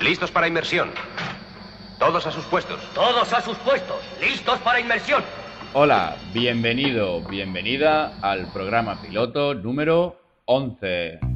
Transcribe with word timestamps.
Listos 0.00 0.30
para 0.30 0.46
inmersión. 0.46 0.90
Todos 1.98 2.24
a 2.24 2.30
sus 2.30 2.44
puestos. 2.44 2.80
Todos 2.94 3.32
a 3.32 3.40
sus 3.40 3.56
puestos. 3.58 3.96
Listos 4.20 4.58
para 4.60 4.78
inmersión. 4.78 5.24
Hola, 5.74 6.16
bienvenido, 6.32 7.20
bienvenida 7.22 8.12
al 8.22 8.46
programa 8.52 9.02
piloto 9.02 9.54
número 9.54 10.16
11. 10.44 11.27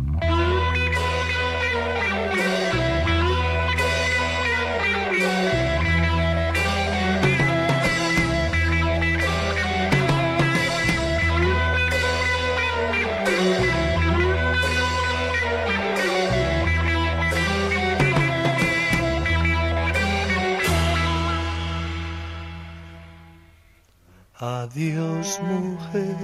Adiós 24.43 25.41
mujer, 25.41 26.17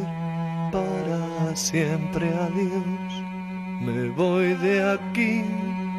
para 0.73 1.55
siempre 1.55 2.27
adiós. 2.27 3.13
Me 3.81 4.09
voy 4.09 4.55
de 4.55 4.83
aquí, 4.91 5.45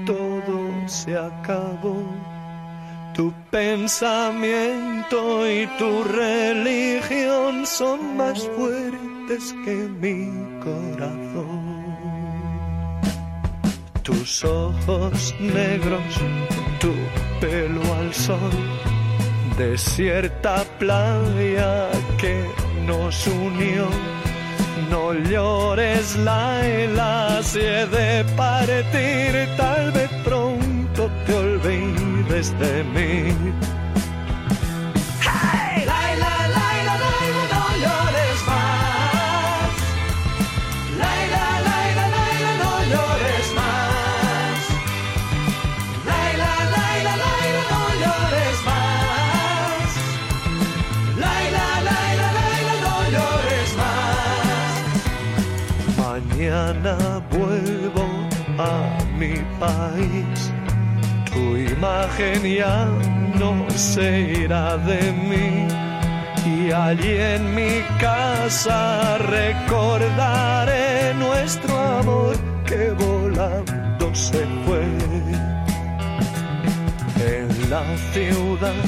todo 0.06 0.70
se 0.86 1.18
acabó. 1.18 2.04
Tu 3.14 3.32
pensamiento 3.50 5.50
y 5.50 5.66
tu 5.78 6.04
religión 6.04 7.66
son 7.66 8.18
más 8.18 8.46
fuertes 8.50 9.56
que 9.64 9.88
mi 10.02 10.30
corazón. 10.60 11.86
Tus 14.04 14.44
ojos 14.44 15.34
negros, 15.40 16.20
tu 16.82 16.92
pelo 17.40 17.82
al 17.96 18.14
sol 18.14 18.89
desierta 19.60 20.64
playa 20.80 21.90
que 22.18 22.46
nos 22.88 23.28
unió. 23.28 23.90
No 24.90 25.14
llores, 25.14 26.16
Laila, 26.16 27.42
si 27.44 27.60
de 27.60 28.26
partir, 28.38 29.34
tal 29.58 29.92
vez 29.92 30.10
pronto 30.24 31.12
te 31.26 31.34
olvides 31.36 32.58
de 32.58 32.84
mí. 32.96 33.34
A 58.60 58.98
mi 59.18 59.36
país. 59.60 60.52
Tu 61.32 61.58
imagen 61.74 62.44
ya 62.44 62.86
no 63.40 63.52
se 63.70 64.08
irá 64.44 64.78
de 64.78 65.02
mí. 65.30 65.68
Y 66.46 66.72
allí 66.72 67.16
en 67.36 67.56
mi 67.56 67.82
casa 68.00 69.18
recordaré 69.18 71.14
nuestro 71.16 71.78
amor 72.00 72.36
que 72.66 72.92
volando 72.92 74.06
se 74.14 74.46
fue 74.66 74.84
en 77.36 77.70
la 77.70 77.86
ciudad 78.14 78.84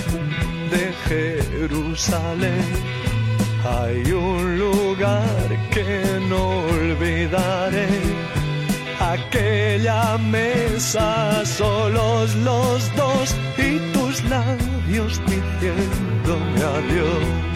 de 0.74 0.84
Jerusalén. 1.08 2.66
Hay 3.64 4.12
un 4.12 4.58
lugar 4.58 5.48
que 5.70 6.20
no 6.30 6.42
olvidaré. 6.76 8.41
Aquella 9.12 10.18
mesa, 10.18 11.44
solos 11.46 12.34
los 12.36 12.96
dos 12.96 13.36
y 13.58 13.78
tus 13.92 14.24
labios 14.24 15.20
diciéndome 15.28 16.64
adiós. 16.64 17.51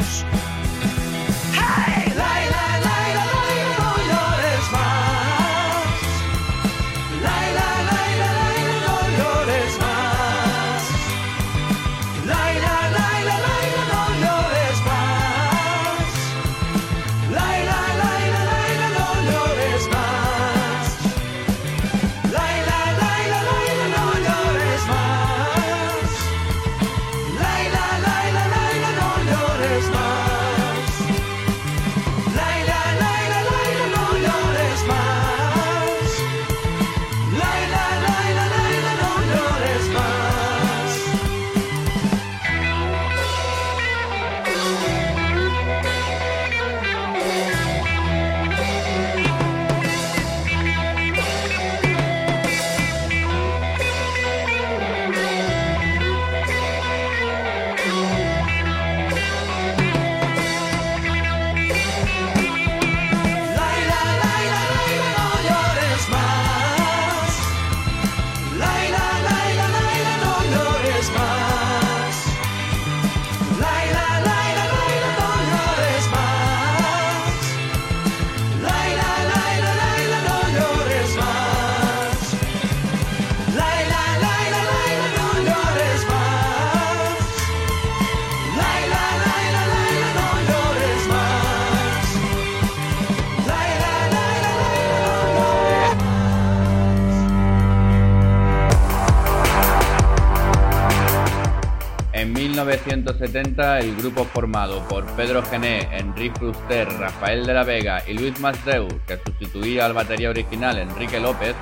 1970, 102.75 103.79
el 103.79 103.95
grupo 103.95 104.25
formado 104.25 104.85
por 104.87 105.05
Pedro 105.15 105.41
Gené, 105.43 105.87
Enrique 105.97 106.37
Fuster, 106.39 106.87
Rafael 106.99 107.45
de 107.45 107.53
la 107.53 107.63
Vega 107.63 108.03
y 108.07 108.13
Luis 108.13 108.39
Masdeu, 108.39 108.87
que 109.07 109.17
sustituía 109.17 109.85
al 109.85 109.93
batería 109.93 110.29
original 110.29 110.77
Enrique 110.77 111.19
López, 111.19 111.55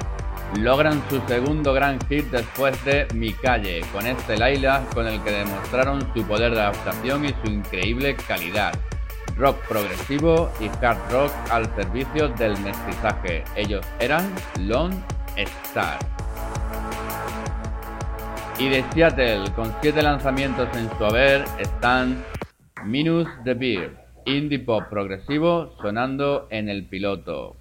logran 0.59 1.03
su 1.09 1.21
segundo 1.27 1.73
gran 1.73 1.99
hit 2.07 2.25
después 2.31 2.83
de 2.85 3.07
Mi 3.13 3.33
Calle, 3.33 3.81
con 3.91 4.07
este 4.07 4.37
Laila 4.37 4.83
con 4.93 5.07
el 5.07 5.21
que 5.23 5.31
demostraron 5.31 6.07
su 6.13 6.23
poder 6.23 6.53
de 6.53 6.61
adaptación 6.61 7.25
y 7.25 7.35
su 7.43 7.51
increíble 7.51 8.15
calidad. 8.27 8.73
Rock 9.37 9.57
progresivo 9.67 10.51
y 10.59 10.67
hard 10.83 11.11
rock 11.11 11.31
al 11.49 11.65
servicio 11.75 12.29
del 12.29 12.57
mestizaje. 12.59 13.43
Ellos 13.55 13.85
eran 13.99 14.31
Lone 14.59 14.95
Star. 15.35 15.99
Y 18.59 18.69
de 18.69 18.83
Seattle, 18.93 19.51
con 19.55 19.73
siete 19.81 20.03
lanzamientos 20.03 20.69
en 20.77 20.87
su 20.97 21.03
haber, 21.03 21.43
están 21.59 22.23
Minus 22.85 23.27
the 23.43 23.55
Beer, 23.55 23.97
indie 24.25 24.59
pop 24.59 24.83
progresivo 24.89 25.75
sonando 25.81 26.47
en 26.51 26.69
el 26.69 26.85
piloto. 26.87 27.55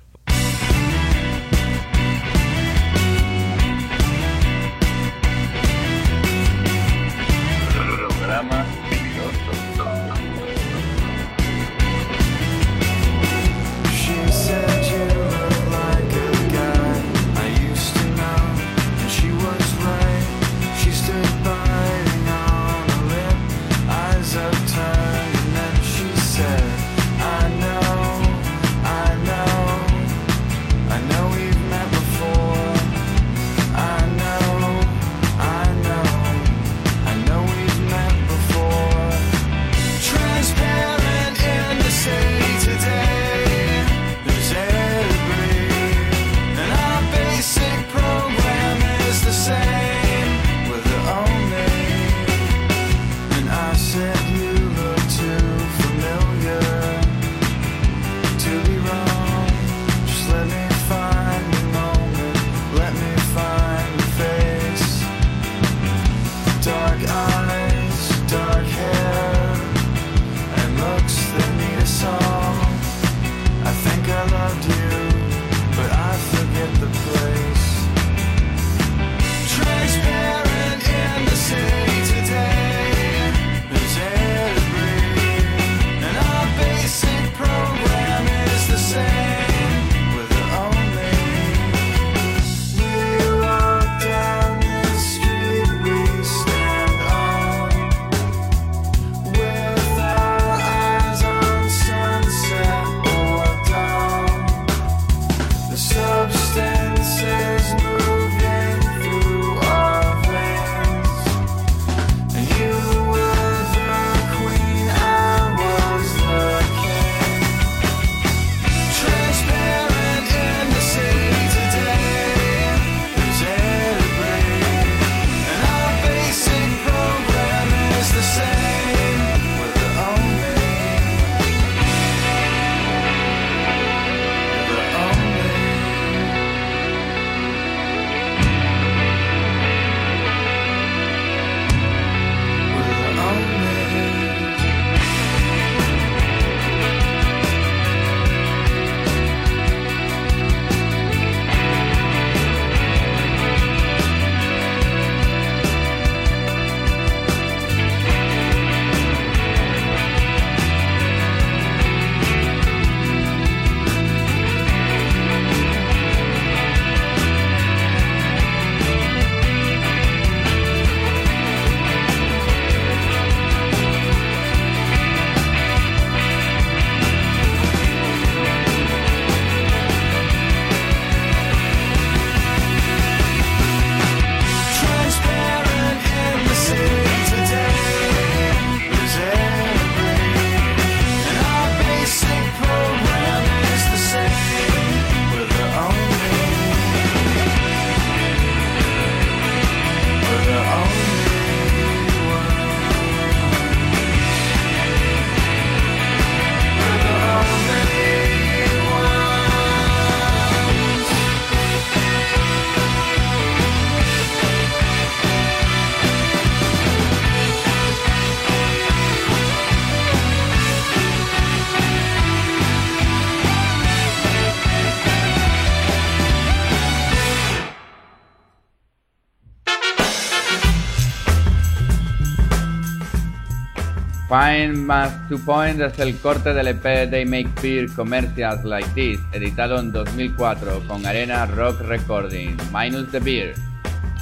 Find 234.73 234.87
Must 234.87 235.29
to 235.29 235.39
Point 235.45 235.81
es 235.83 235.99
el 235.99 236.17
corte 236.17 236.55
del 236.55 236.69
EP 236.69 237.11
They 237.11 237.27
Make 237.27 237.51
Beer 237.63 237.91
Commercials 237.95 238.65
Like 238.65 238.89
This, 238.95 239.21
editado 239.33 239.79
en 239.79 239.93
2004 239.93 240.85
con 240.89 241.05
Arena 241.05 241.45
Rock 241.45 241.83
Recording, 241.83 242.57
Minus 242.73 243.11
the 243.11 243.19
Beer. 243.21 243.55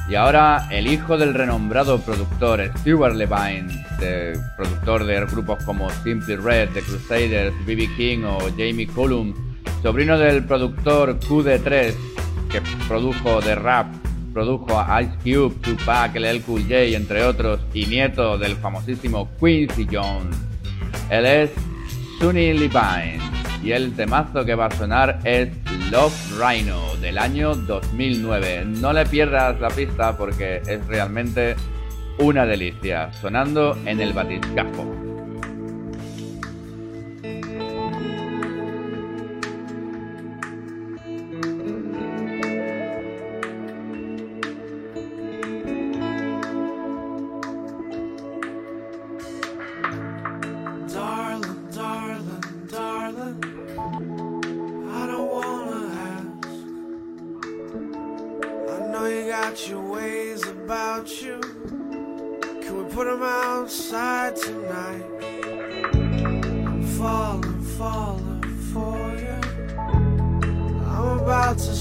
Y 0.08 0.16
ahora 0.16 0.66
el 0.72 0.88
hijo 0.88 1.16
del 1.16 1.34
renombrado 1.34 2.00
productor 2.00 2.68
Stuart 2.78 3.14
Levine, 3.14 3.68
de- 4.00 4.36
productor 4.56 5.04
de 5.04 5.24
grupos 5.26 5.62
como 5.64 5.88
Simply 6.02 6.34
Red, 6.34 6.70
The 6.70 6.80
Crusaders, 6.82 7.54
B.B. 7.64 7.88
King 7.96 8.24
o 8.24 8.38
Jamie 8.58 8.88
Cullum, 8.88 9.32
sobrino 9.82 10.18
del 10.18 10.42
productor 10.44 11.16
QD3, 11.20 11.94
que 12.50 12.60
produjo 12.88 13.38
The 13.40 13.54
Rap, 13.54 13.86
produjo 14.32 14.78
a 14.78 15.02
Ice 15.02 15.12
Cube, 15.22 15.54
Tupac, 15.60 16.14
LL 16.14 16.40
Cool 16.42 16.62
J, 16.62 16.96
entre 16.96 17.24
otros, 17.24 17.60
y 17.74 17.86
nieto 17.86 18.38
del 18.38 18.56
famosísimo 18.56 19.28
Quincy 19.38 19.86
Jones. 19.90 20.36
Él 21.10 21.26
es 21.26 21.50
Sunny 22.18 22.52
Levine 22.52 23.18
y 23.62 23.72
el 23.72 23.94
temazo 23.94 24.44
que 24.44 24.54
va 24.54 24.66
a 24.66 24.70
sonar 24.70 25.20
es 25.24 25.48
Love 25.90 26.40
Rhino 26.40 26.96
del 27.00 27.18
año 27.18 27.54
2009. 27.54 28.64
No 28.64 28.92
le 28.92 29.04
pierdas 29.06 29.60
la 29.60 29.68
pista 29.68 30.16
porque 30.16 30.62
es 30.66 30.86
realmente 30.86 31.56
una 32.18 32.46
delicia, 32.46 33.12
sonando 33.12 33.76
en 33.86 34.00
el 34.00 34.12
batiscafo. 34.12 35.09
Your 59.68 59.80
ways 59.80 60.46
about 60.46 61.20
you. 61.20 61.40
Can 62.62 62.84
we 62.84 62.94
put 62.94 63.06
them 63.06 63.22
outside 63.22 64.36
tonight? 64.36 65.04
I'm 65.92 66.82
falling, 66.82 67.60
falling 67.76 68.42
for 68.72 68.96
you. 69.16 69.40
I'm 70.86 71.18
about 71.20 71.58
to 71.58 71.74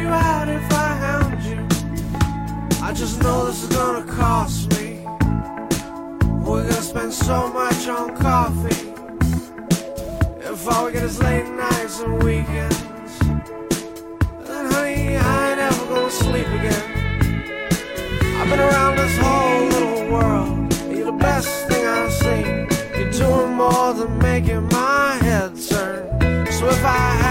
you 0.00 0.08
out 0.08 0.48
if 0.48 0.72
I 0.72 0.88
hound 1.04 1.42
you. 1.42 1.58
I 2.82 2.92
just 2.92 3.20
know 3.22 3.46
this 3.46 3.62
is 3.62 3.76
gonna 3.76 4.06
cost 4.06 4.70
me. 4.78 5.00
We're 6.44 6.62
gonna 6.62 6.72
spend 6.92 7.12
so 7.12 7.48
much 7.52 7.88
on 7.88 8.16
coffee. 8.16 8.84
If 10.40 10.68
all 10.68 10.86
we 10.86 10.92
get 10.92 11.02
is 11.02 11.18
late 11.20 11.48
nights 11.48 12.00
and 12.00 12.22
weekends, 12.22 13.18
then 14.46 14.64
honey, 14.72 15.16
I 15.16 15.50
ain't 15.50 15.60
ever 15.60 15.84
gonna 15.86 16.10
sleep 16.10 16.46
again. 16.58 16.84
I've 18.38 18.48
been 18.48 18.60
around 18.60 18.96
this 18.96 19.16
whole 19.18 19.66
little 19.74 20.12
world, 20.12 20.74
you're 20.90 21.06
the 21.06 21.18
best 21.18 21.68
thing 21.68 21.86
I've 21.86 22.12
seen. 22.12 22.68
You're 22.96 23.10
doing 23.10 23.52
more 23.54 23.92
than 23.94 24.18
making 24.18 24.68
my 24.68 25.18
head 25.22 25.52
turn. 25.68 26.50
So 26.50 26.68
if 26.68 26.84
I 26.84 27.27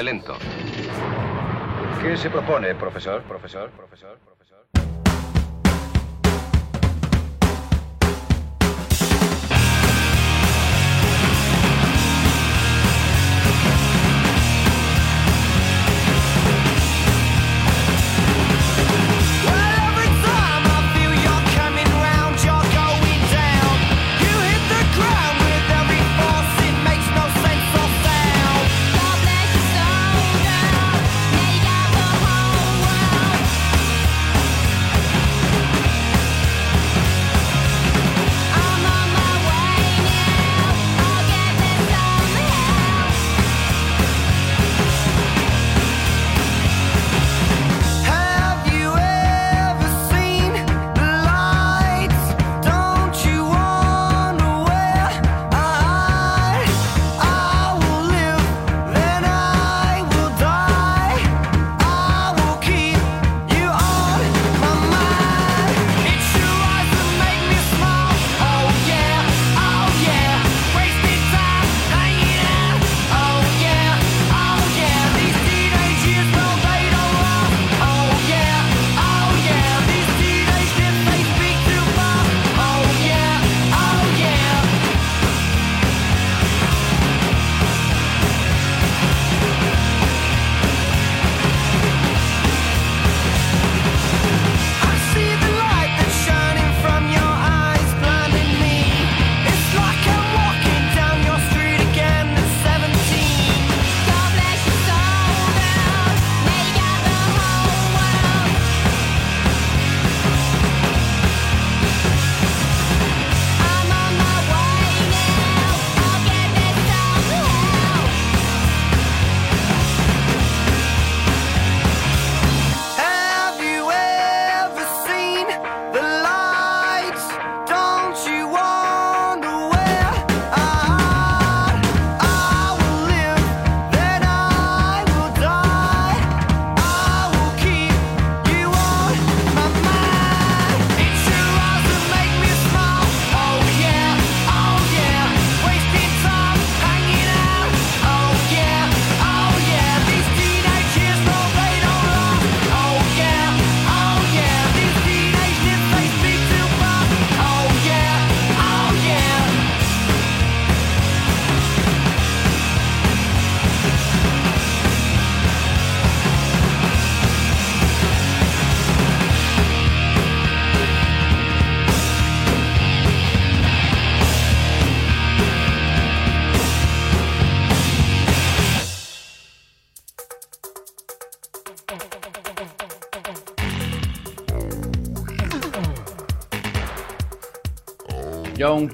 excelente. 0.00 0.32
¿Qué 2.02 2.16
se 2.16 2.30
propone, 2.30 2.74
profesor, 2.74 3.22
profesor? 3.22 3.70
profesor? 3.70 3.89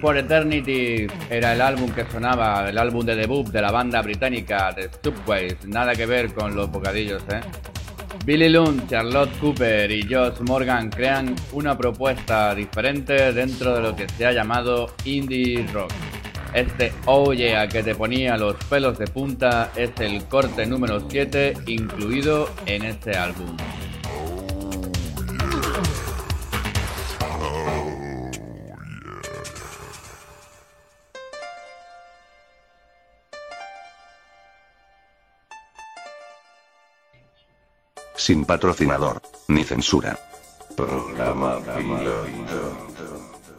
For 0.00 0.16
Eternity 0.16 1.06
era 1.30 1.52
el 1.54 1.61
álbum 1.61 1.90
que 1.90 2.04
sonaba, 2.11 2.68
el 2.68 2.78
álbum 2.78 3.04
de 3.04 3.16
debut 3.16 3.48
de 3.48 3.62
la 3.62 3.70
banda 3.70 4.02
británica 4.02 4.74
The 4.74 4.90
Subways, 5.02 5.66
nada 5.66 5.94
que 5.94 6.06
ver 6.06 6.35
con 6.35 6.54
los 6.54 6.70
bocadillos, 6.70 7.22
¿eh? 7.30 7.40
Billy 8.24 8.48
Lund, 8.48 8.88
Charlotte 8.90 9.30
Cooper 9.38 9.90
y 9.90 10.02
Josh 10.02 10.40
Morgan 10.40 10.90
crean 10.90 11.35
una 11.52 11.78
propuesta 11.78 12.54
diferente 12.54 13.32
dentro 13.32 13.74
de 13.74 13.82
lo 13.82 13.94
que 13.94 14.09
se 14.09 14.26
ha 14.26 14.32
llamado 14.32 14.94
indie 15.04 15.66
rock. 15.72 15.92
Este 16.52 16.92
Oye 17.06 17.56
a 17.56 17.68
que 17.68 17.82
te 17.82 17.94
ponía 17.94 18.37
los 18.37 18.56
pelos 18.64 18.98
de 18.98 19.06
punta 19.06 19.70
es 19.76 19.90
el 20.00 20.24
corte 20.24 20.66
número 20.66 21.09
7 21.09 21.54
incluido 21.66 22.50
en 22.66 22.85
este 22.85 23.16
álbum. 23.16 23.56
Sin 38.26 38.44
patrocinador, 38.44 39.22
ni 39.46 39.62
censura. 39.62 40.18
Programa 40.76 41.60
piloto. 41.60 42.76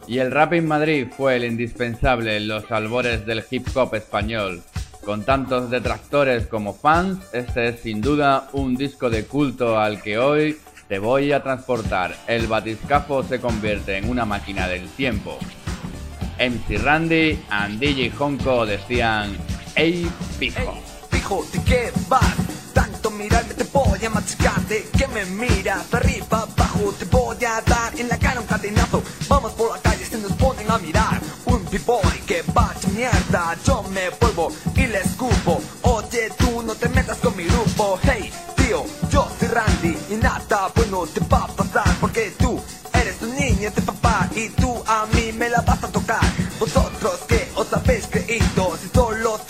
Y 0.06 0.18
el 0.18 0.30
rap 0.30 0.52
en 0.52 0.68
Madrid 0.68 1.06
fue 1.16 1.36
el 1.36 1.46
indispensable 1.46 2.36
en 2.36 2.48
los 2.48 2.70
albores 2.70 3.24
del 3.24 3.42
hip 3.50 3.66
hop 3.74 3.94
español. 3.94 4.62
Con 5.06 5.24
tantos 5.24 5.70
detractores 5.70 6.48
como 6.48 6.74
fans, 6.74 7.18
este 7.32 7.68
es 7.68 7.80
sin 7.80 8.02
duda 8.02 8.50
un 8.52 8.76
disco 8.76 9.08
de 9.08 9.24
culto 9.24 9.80
al 9.80 10.02
que 10.02 10.18
hoy 10.18 10.58
te 10.86 10.98
voy 10.98 11.32
a 11.32 11.42
transportar. 11.42 12.14
El 12.26 12.46
batiscafo 12.46 13.22
se 13.22 13.40
convierte 13.40 13.96
en 13.96 14.10
una 14.10 14.26
máquina 14.26 14.68
del 14.68 14.86
tiempo. 14.90 15.38
MC 16.38 16.76
Randy 16.76 17.42
and 17.48 17.80
DJ 17.80 18.12
Honko 18.18 18.66
decían, 18.66 19.34
¡Ey, 19.74 20.06
pijo! 20.38 20.78
Fijo, 21.10 21.42
¿de 21.54 21.64
qué 21.64 21.90
vas? 22.10 22.57
Tanto 22.78 23.10
mirarme 23.10 23.54
te 23.54 23.64
voy 23.64 24.04
a 24.04 24.08
machacar 24.08 24.60
De 24.68 24.88
que 24.96 25.08
me 25.08 25.24
miras 25.24 25.92
arriba 25.92 26.46
abajo 26.46 26.94
Te 26.96 27.06
voy 27.06 27.44
a 27.44 27.60
dar. 27.62 27.92
En 27.98 28.08
la 28.08 28.16
cara 28.16 28.40
un 28.40 28.46
cadenazo 28.46 29.02
Vamos 29.28 29.50
por 29.54 29.72
la 29.72 29.82
calle 29.82 30.04
se 30.06 30.16
nos 30.16 30.30
ponen 30.34 30.70
a 30.70 30.78
mirar. 30.78 31.20
Un 31.46 31.68
b-boy 31.68 32.20
que 32.24 32.44
vaya 32.54 32.88
mierda 32.94 33.56
Yo 33.66 33.82
me 33.90 34.10
vuelvo 34.20 34.52
y 34.76 34.86
le 34.86 35.00
escupo. 35.00 35.60
Oye 35.82 36.30
tú 36.38 36.62
no 36.62 36.76
te 36.76 36.88
metas 36.90 37.18
con 37.18 37.36
mi 37.36 37.46
grupo. 37.46 37.98
Hey 38.04 38.30
tío, 38.54 38.84
yo 39.10 39.28
soy 39.40 39.48
Randy 39.48 39.98
Y 40.10 40.14
nada 40.14 40.70
bueno 40.76 41.04
te 41.08 41.18
va 41.28 41.38
a 41.38 41.48
pasar 41.48 41.96
Porque 42.00 42.32
tú 42.38 42.60
eres 42.94 43.16
un 43.22 43.34
niño 43.34 43.72
de 43.72 43.82
papá 43.82 44.28
Y 44.36 44.50
tú 44.50 44.84
a 44.86 45.04
mí 45.14 45.32
me 45.32 45.48
la 45.48 45.62
vas 45.62 45.82
a 45.82 45.88
tocar. 45.88 46.22
Vosotros 46.60 47.22
que 47.26 47.48
os 47.56 47.72
habéis 47.72 48.06
creído 48.06 48.78
Si 48.80 48.88
solo 48.94 49.40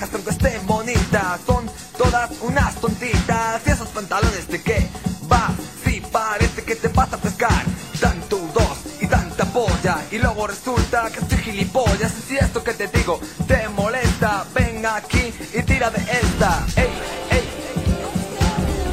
pijas 0.00 0.14
aunque 0.14 0.30
estén 0.30 0.66
bonitas 0.66 1.40
Son 1.46 1.70
todas 1.96 2.30
unas 2.42 2.74
tontitas 2.76 3.60
Y 3.66 3.70
esos 3.70 3.88
pantalones 3.88 4.48
de 4.48 4.62
qué 4.62 4.88
va 5.30 5.50
Si 5.84 6.00
parece 6.00 6.62
que 6.64 6.76
te 6.76 6.88
vas 6.88 7.12
a 7.12 7.16
pescar. 7.16 7.64
Tanto 8.00 8.38
dos 8.54 8.78
y 9.00 9.06
tanta 9.06 9.44
polla 9.46 9.98
Y 10.10 10.18
luego 10.18 10.46
resulta 10.46 11.10
que 11.10 11.20
soy 11.20 11.38
gilipollas 11.44 12.12
Y 12.18 12.22
si 12.28 12.36
esto 12.36 12.62
que 12.62 12.72
te 12.72 12.86
digo 12.88 13.20
te 13.46 13.68
molesta 13.70 14.44
Ven 14.54 14.84
aquí 14.86 15.32
y 15.54 15.62
tira 15.62 15.90
de 15.90 16.00
esta. 16.00 16.64
Ey, 16.76 16.90
ey, 17.30 17.48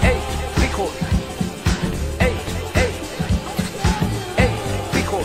ey, 0.04 0.20
fijo 0.62 0.90
Ey, 2.20 2.36
ey, 2.76 2.92
ey, 4.38 4.52
fijo 4.92 5.20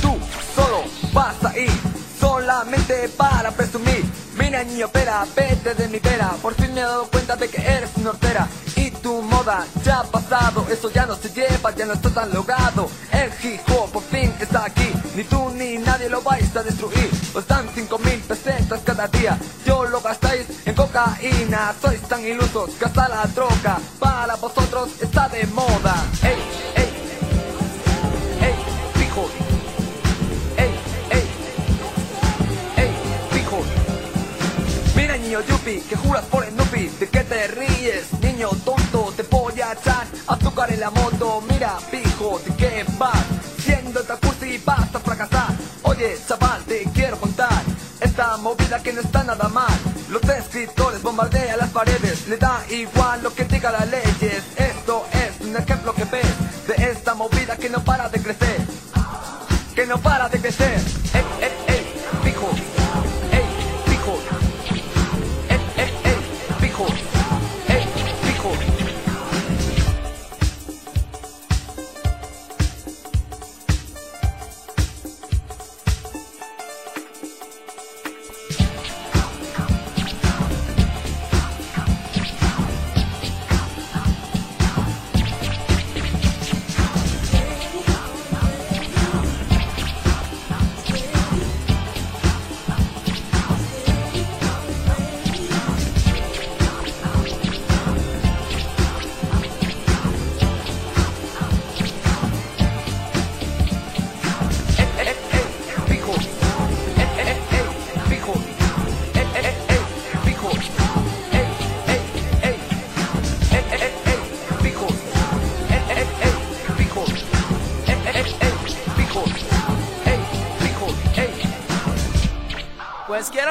Tú 0.00 0.18
solo 0.54 0.84
vas 1.12 1.44
a 1.44 1.58
ir 1.58 1.94
solamente 2.20 3.08
para 3.16 3.50
presumir 3.50 3.83
niño 4.74 4.88
pera, 4.88 5.24
vete 5.36 5.72
de 5.74 5.86
mi 5.88 6.00
pera 6.00 6.30
Por 6.42 6.52
fin 6.54 6.74
me 6.74 6.80
he 6.80 6.84
dado 6.84 7.06
cuenta 7.06 7.36
de 7.36 7.48
que 7.48 7.62
eres 7.62 7.90
una 7.96 8.10
hortera. 8.10 8.48
Y 8.74 8.90
tu 8.90 9.22
moda 9.22 9.64
ya 9.84 10.00
ha 10.00 10.04
pasado. 10.04 10.66
Eso 10.68 10.90
ya 10.90 11.06
no 11.06 11.14
se 11.14 11.28
lleva, 11.28 11.74
ya 11.74 11.86
no 11.86 11.92
está 11.92 12.10
tan 12.10 12.32
logrado. 12.32 12.90
El 13.12 13.30
hip 13.42 13.60
hop 13.70 13.90
por 13.92 14.02
fin 14.02 14.34
está 14.40 14.64
aquí. 14.64 14.90
Ni 15.14 15.22
tú 15.24 15.50
ni 15.50 15.78
nadie 15.78 16.08
lo 16.08 16.20
vais 16.22 16.54
a 16.56 16.62
destruir. 16.62 17.08
Os 17.34 17.46
dan 17.46 17.68
cinco 17.74 17.98
mil 17.98 18.18
pesetas 18.20 18.80
cada 18.84 19.06
día. 19.08 19.38
Yo 19.64 19.84
lo 19.84 20.00
gastáis 20.00 20.46
en 20.64 20.74
cocaína. 20.74 21.72
Sois 21.80 22.00
tan 22.08 22.24
ilusos 22.24 22.70
que 22.70 22.84
hasta 22.84 23.08
la 23.08 23.24
droga 23.26 23.78
Para 24.00 24.34
vosotros 24.36 24.88
está 25.00 25.28
de 25.28 25.46
moda 25.46 25.94
Que 35.64 35.96
juras 35.96 36.26
por 36.26 36.44
el 36.44 36.54
nupi 36.54 36.88
¿De 37.00 37.08
qué 37.08 37.24
te 37.24 37.46
ríes? 37.46 38.12
Niño 38.20 38.50
tonto, 38.66 39.14
te 39.16 39.22
voy 39.22 39.58
a 39.62 39.72
echar 39.72 40.06
azúcar 40.26 40.70
en 40.70 40.80
la 40.80 40.90
moto 40.90 41.42
Mira, 41.48 41.78
pijo, 41.90 42.38
¿de 42.44 42.54
qué 42.54 42.84
vas? 42.98 43.24
Siendo 43.64 44.04
jacuzzi 44.04 44.58
vas 44.58 44.94
a 44.94 45.00
fracasar 45.00 45.48
Oye, 45.84 46.18
chaval, 46.28 46.62
te 46.64 46.84
quiero 46.92 47.16
contar 47.16 47.62
Esta 47.98 48.36
movida 48.36 48.82
que 48.82 48.92
no 48.92 49.00
está 49.00 49.24
nada 49.24 49.48
mal 49.48 49.72
Los 50.10 50.22
escritores 50.24 51.00
bombardean 51.00 51.56
las 51.56 51.70
paredes 51.70 52.28
Le 52.28 52.36
da 52.36 52.62
igual 52.68 53.22
lo 53.22 53.32
que 53.32 53.44
diga 53.44 53.72
las 53.72 53.88
leyes 53.88 54.43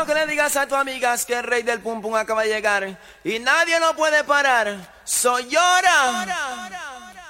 quiero 0.05 0.19
que 0.19 0.25
le 0.25 0.31
digas 0.31 0.55
a 0.57 0.67
tu 0.67 0.75
amigas 0.75 1.25
que 1.25 1.33
el 1.33 1.43
rey 1.43 1.63
del 1.63 1.79
pum 1.79 2.01
pum 2.01 2.15
acaba 2.15 2.43
de 2.43 2.49
llegar 2.49 2.97
y 3.23 3.39
nadie 3.39 3.79
lo 3.79 3.95
puede 3.95 4.23
parar. 4.23 4.75
Soy 5.03 5.47
llora. 5.49 6.25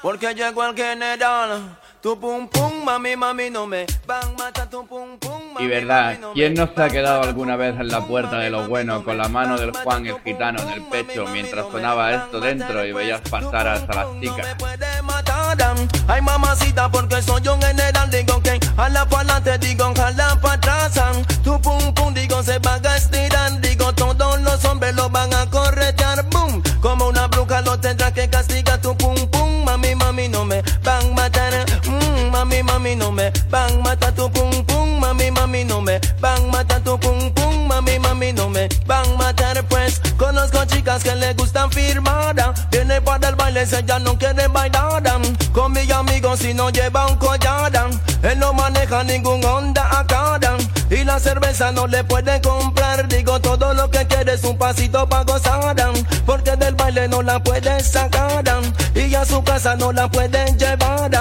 Porque 0.01 0.33
llegó 0.33 0.65
el 0.65 0.75
general. 0.75 1.77
Tu 2.01 2.19
pum 2.19 2.49
pum, 2.49 2.83
mami, 2.83 3.15
mami, 3.15 3.49
no 3.49 3.65
me 3.65 3.85
van 4.05 4.23
a 4.23 4.31
matar 4.31 4.69
tu 4.69 4.85
pum 4.85 5.17
pum. 5.17 5.53
mami, 5.53 5.65
Y 5.65 5.69
verdad, 5.69 6.19
¿quién 6.33 6.53
no 6.53 6.67
se 6.67 6.81
ha 6.81 6.89
quedado 6.89 7.23
alguna 7.23 7.55
vez 7.55 7.79
en 7.79 7.87
la 7.87 8.05
puerta 8.05 8.39
de 8.39 8.49
lo 8.49 8.57
mami, 8.57 8.69
bueno 8.69 8.95
no 8.95 9.05
con 9.05 9.17
la 9.17 9.29
mano 9.29 9.57
del 9.57 9.71
Juan 9.71 10.05
el 10.05 10.19
gitano 10.19 10.61
en 10.63 10.69
el 10.69 10.83
pecho 10.83 11.25
mientras 11.31 11.65
sonaba 11.71 12.13
esto 12.13 12.41
dentro 12.41 12.85
y 12.85 12.91
veías 12.91 13.21
pasar 13.21 13.69
hasta 13.69 13.95
las 13.95 14.19
chicas? 14.19 14.57
paran. 15.55 15.89
Ay, 16.07 16.21
mamacita, 16.21 16.89
porque 16.89 17.21
soy 17.21 17.47
un 17.47 17.61
general. 17.61 18.09
Digo 18.09 18.41
que 18.41 18.59
jala 18.75 19.05
para 19.07 19.35
adelante, 19.35 19.67
digo 19.67 19.93
jala 19.95 20.39
para 20.41 20.55
atrás. 20.55 20.93
Tu 21.43 21.59
pum 21.61 21.93
pum, 21.93 22.13
digo 22.13 22.41
se 22.43 22.59
va 22.59 22.79
a 22.83 22.97
estirar. 22.97 23.59
Digo 23.61 23.93
todos 23.93 24.41
los 24.41 24.63
hombres 24.65 24.95
lo 24.95 25.09
van 25.09 25.33
a 25.33 25.49
corretear. 25.49 26.23
Boom, 26.29 26.61
como 26.81 27.07
una 27.07 27.27
bruja 27.27 27.61
lo 27.61 27.79
tendrás 27.79 28.11
que 28.13 28.29
castigar. 28.29 28.79
Tu 28.81 28.95
pum 28.97 29.15
pum, 29.27 29.63
mami, 29.65 29.95
mami, 29.95 30.27
no 30.29 30.45
me 30.45 30.61
van 30.83 31.05
a 31.05 31.13
matar. 31.13 31.65
Mm, 31.85 32.31
mami, 32.31 32.63
mami, 32.63 32.95
no 32.95 33.11
me 33.11 33.31
van 33.49 33.73
a 33.73 33.77
matar. 33.77 34.13
Tu 34.13 34.29
pum 34.31 34.65
pum, 34.65 34.99
mami, 34.99 35.31
mami, 35.31 35.63
no 35.63 35.81
me 35.81 35.99
van 36.19 36.43
a 36.43 36.47
matar. 36.47 36.81
Tu 36.81 36.99
pum 36.99 37.31
pum, 37.33 37.67
mami, 37.67 37.99
mami, 37.99 38.33
no 38.33 38.49
me 38.49 38.67
van 38.85 39.05
a 39.05 39.17
matar. 39.17 39.63
Pues 39.65 40.01
conozco 40.17 40.65
chicas 40.65 41.03
que 41.03 41.15
le 41.15 41.33
gustan 41.33 41.71
firmada. 41.71 42.53
Viene 42.71 43.01
para 43.01 43.29
el 43.29 43.35
baile, 43.35 43.65
se 43.65 43.83
ya 43.83 43.99
no 43.99 44.17
quiere 44.17 44.47
bailar. 44.47 44.73
Si 46.37 46.51
no 46.53 46.71
lleva 46.71 47.05
un 47.07 47.15
collar. 47.17 47.71
Él 48.23 48.39
no 48.39 48.53
maneja 48.53 49.03
ningún 49.03 49.45
Honda 49.45 49.87
acá. 49.99 50.39
Y 50.89 51.03
la 51.03 51.19
cerveza 51.19 51.71
no 51.71 51.85
le 51.85 52.03
puede 52.03 52.41
comprar. 52.41 53.07
Digo, 53.07 53.39
todo 53.39 53.73
lo 53.73 53.89
que 53.91 54.05
quiere 54.07 54.33
es 54.33 54.43
un 54.43 54.57
pasito 54.57 55.07
para 55.07 55.23
gozar. 55.25 55.75
Porque 56.25 56.55
del 56.55 56.73
baile 56.73 57.07
no 57.07 57.21
la 57.21 57.41
puede 57.41 57.79
sacar. 57.81 58.43
Y 58.95 59.13
a 59.13 59.25
su 59.25 59.43
casa 59.43 59.75
no 59.75 59.91
la 59.91 60.07
pueden 60.09 60.57
llevar. 60.57 61.11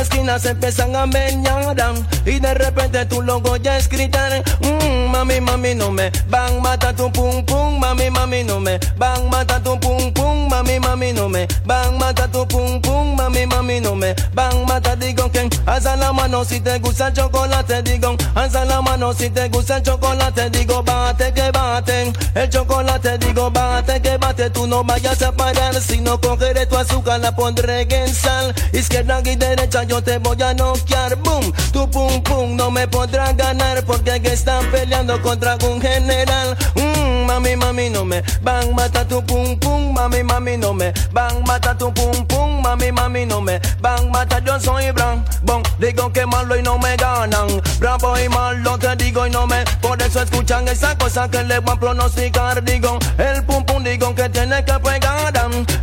Una 0.00 0.06
esquina 0.08 0.38
se 0.38 0.48
empiezan 0.52 0.96
a 0.96 1.04
meñar. 1.04 1.76
Y 2.24 2.40
de 2.40 2.54
repente 2.54 3.04
tu 3.04 3.20
logo 3.20 3.56
ya 3.56 3.76
es 3.76 3.86
gritar. 3.86 4.42
"Mm, 4.62 5.10
mami, 5.10 5.42
mami, 5.42 5.74
no 5.74 5.90
me 5.90 6.10
van 6.26 6.62
mata 6.62 6.94
tu 6.94 7.12
pum 7.12 7.44
pum. 7.44 7.78
Mami, 7.78 8.10
mami, 8.10 8.42
no 8.44 8.60
me 8.60 8.78
van 8.96 9.28
mata 9.28 9.60
tu 9.62 9.78
pum 9.78 10.10
pum. 10.14 10.48
Mami, 10.48 10.80
mami, 10.80 11.12
no 11.12 11.28
me 11.28 11.46
van 11.66 11.98
mata 11.98 12.26
tu 12.28 12.46
pum 12.48 12.80
pum. 12.80 13.14
Mami, 13.14 13.44
mami, 13.44 13.80
no 13.80 13.94
me 13.94 14.14
van 14.32 14.64
mata. 14.64 14.96
Digo 14.96 15.30
que 15.30 15.50
alza 15.66 15.96
la 15.96 16.14
mano 16.14 16.46
si 16.46 16.60
te 16.60 16.78
gusta 16.78 17.08
el 17.08 17.12
chocolate. 17.12 17.82
Digo, 17.82 18.16
alza 18.34 18.64
la 18.64 18.80
mano 18.80 19.12
si 19.12 19.28
te 19.28 19.50
gusta 19.50 19.76
el 19.76 19.82
chocolate. 19.82 20.48
Digo, 20.48 20.82
bate 20.82 21.30
que 21.34 21.50
bate. 21.50 22.12
El 22.34 22.48
chocolate, 22.48 23.18
digo, 23.18 23.50
bate 23.50 24.00
que 24.00 24.16
bate. 24.16 24.48
Tú 24.48 24.66
no 24.66 24.82
vayas 24.82 25.20
a 25.20 25.32
parar. 25.32 25.74
Si 25.74 26.00
no 26.00 26.18
cogeré 26.18 26.64
tu 26.64 26.76
azúcar, 26.78 27.20
la 27.20 27.36
pondré 27.36 27.82
en 27.82 28.14
sal. 28.14 28.54
Izquierda 28.72 29.20
y 29.24 29.36
derecha, 29.36 29.82
yo 29.90 30.00
te 30.00 30.18
voy 30.18 30.40
a 30.40 30.54
noquear. 30.54 31.16
Boom, 31.16 31.52
tu 31.72 31.90
pum 31.90 32.22
pum 32.22 32.56
no 32.56 32.70
me 32.70 32.86
podrás 32.86 33.36
ganar. 33.36 33.84
Porque 33.84 34.22
que 34.22 34.32
están 34.32 34.64
peleando 34.70 35.20
contra 35.20 35.56
un 35.68 35.80
general. 35.80 36.56
Mm, 36.76 37.26
mami, 37.26 37.56
mami, 37.56 37.90
no 37.90 38.04
me 38.04 38.22
van 38.40 38.74
mata 38.74 39.06
tu 39.06 39.20
pum 39.26 39.58
pum. 39.58 39.92
Mami, 39.92 40.22
mami, 40.22 40.56
no 40.56 40.72
me 40.72 40.92
van 41.12 41.42
mata 41.42 41.76
tu 41.76 41.92
pum 41.92 42.24
pum. 42.26 42.62
Mami, 42.62 42.92
mami, 42.92 43.26
no 43.26 43.40
me 43.40 43.60
van 43.80 44.10
mata. 44.10 44.38
Yo 44.38 44.60
soy 44.60 44.92
Bran. 44.92 45.24
Bon, 45.42 45.62
digo 45.78 46.12
que 46.12 46.24
malo 46.24 46.56
y 46.56 46.62
no 46.62 46.78
me 46.78 46.96
ganan. 46.96 47.48
Bravo 47.80 48.18
y 48.18 48.28
malo 48.28 48.78
te 48.78 48.94
digo 48.96 49.26
y 49.26 49.30
no 49.30 49.46
me. 49.46 49.64
Por 49.82 50.00
eso 50.00 50.22
escuchan 50.22 50.68
esa 50.68 50.96
cosa 50.96 51.28
que 51.28 51.42
le 51.42 51.58
van 51.58 51.76
a 51.76 51.80
pronosticar. 51.80 52.62
Digo, 52.62 52.98
el 53.18 53.44
pum 53.44 53.64
pum 53.64 53.82
digo 53.82 54.14
que 54.14 54.28
tiene 54.28 54.64
que. 54.64 54.79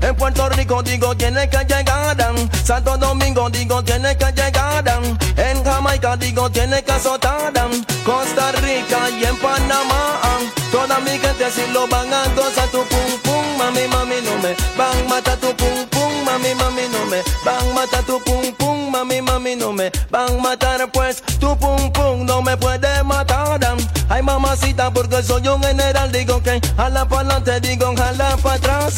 En 0.07 0.15
Puerto 0.15 0.47
Rico 0.47 0.81
digo 0.83 1.17
tiene 1.17 1.49
que 1.49 1.57
llegar. 1.65 2.15
Santo 2.63 2.97
Domingo 2.97 3.49
digo 3.49 3.83
tiene 3.83 4.15
que 4.15 4.31
llegar. 4.31 4.85
En 5.35 5.63
Jamaica 5.65 6.15
digo 6.15 6.49
tiene 6.49 6.81
que 6.81 6.93
azotar. 6.93 7.51
Costa 8.05 8.53
Rica 8.53 9.09
y 9.09 9.25
en 9.25 9.35
Panamá. 9.35 10.17
Toda 10.71 10.99
mi 10.99 11.11
gente 11.11 11.51
si 11.51 11.69
lo 11.73 11.89
van 11.89 12.13
a 12.13 12.23
gozar 12.35 12.69
tu 12.69 12.85
pum 12.85 13.19
pum. 13.21 13.57
Mami, 13.57 13.85
mami, 13.89 14.15
no 14.21 14.37
me 14.41 14.55
van 14.77 14.97
a 14.97 15.09
matar 15.09 15.35
tu 15.37 15.53
pum 15.57 15.85
pum. 15.89 16.23
Mami, 16.23 16.55
mami, 16.55 16.83
no 16.89 17.05
me 17.07 17.21
van 17.43 17.69
a 17.69 17.73
matar 17.73 18.03
tu 18.03 18.17
pum 18.23 18.53
pum. 18.57 18.89
Mami, 18.89 19.21
mami, 19.21 19.55
no 19.57 19.73
me 19.73 19.91
van 20.09 20.37
a 20.37 20.41
matar 20.41 20.89
pues 20.93 21.21
tu 21.37 21.57
pum 21.57 21.91
pum 21.91 22.25
no 22.25 22.41
me 22.41 22.55
puede 22.55 23.03
matar. 23.03 23.59
Ay 24.09 24.21
mamacita 24.21 24.89
porque 24.91 25.21
soy 25.21 25.45
un 25.49 25.61
general 25.61 26.11
digo 26.13 26.41
que 26.41 26.61
jala 26.77 27.05
para 27.07 27.35
adelante 27.35 27.59
digo 27.59 27.93
jala 27.97 28.37
para 28.37 28.55
atrás. 28.55 28.95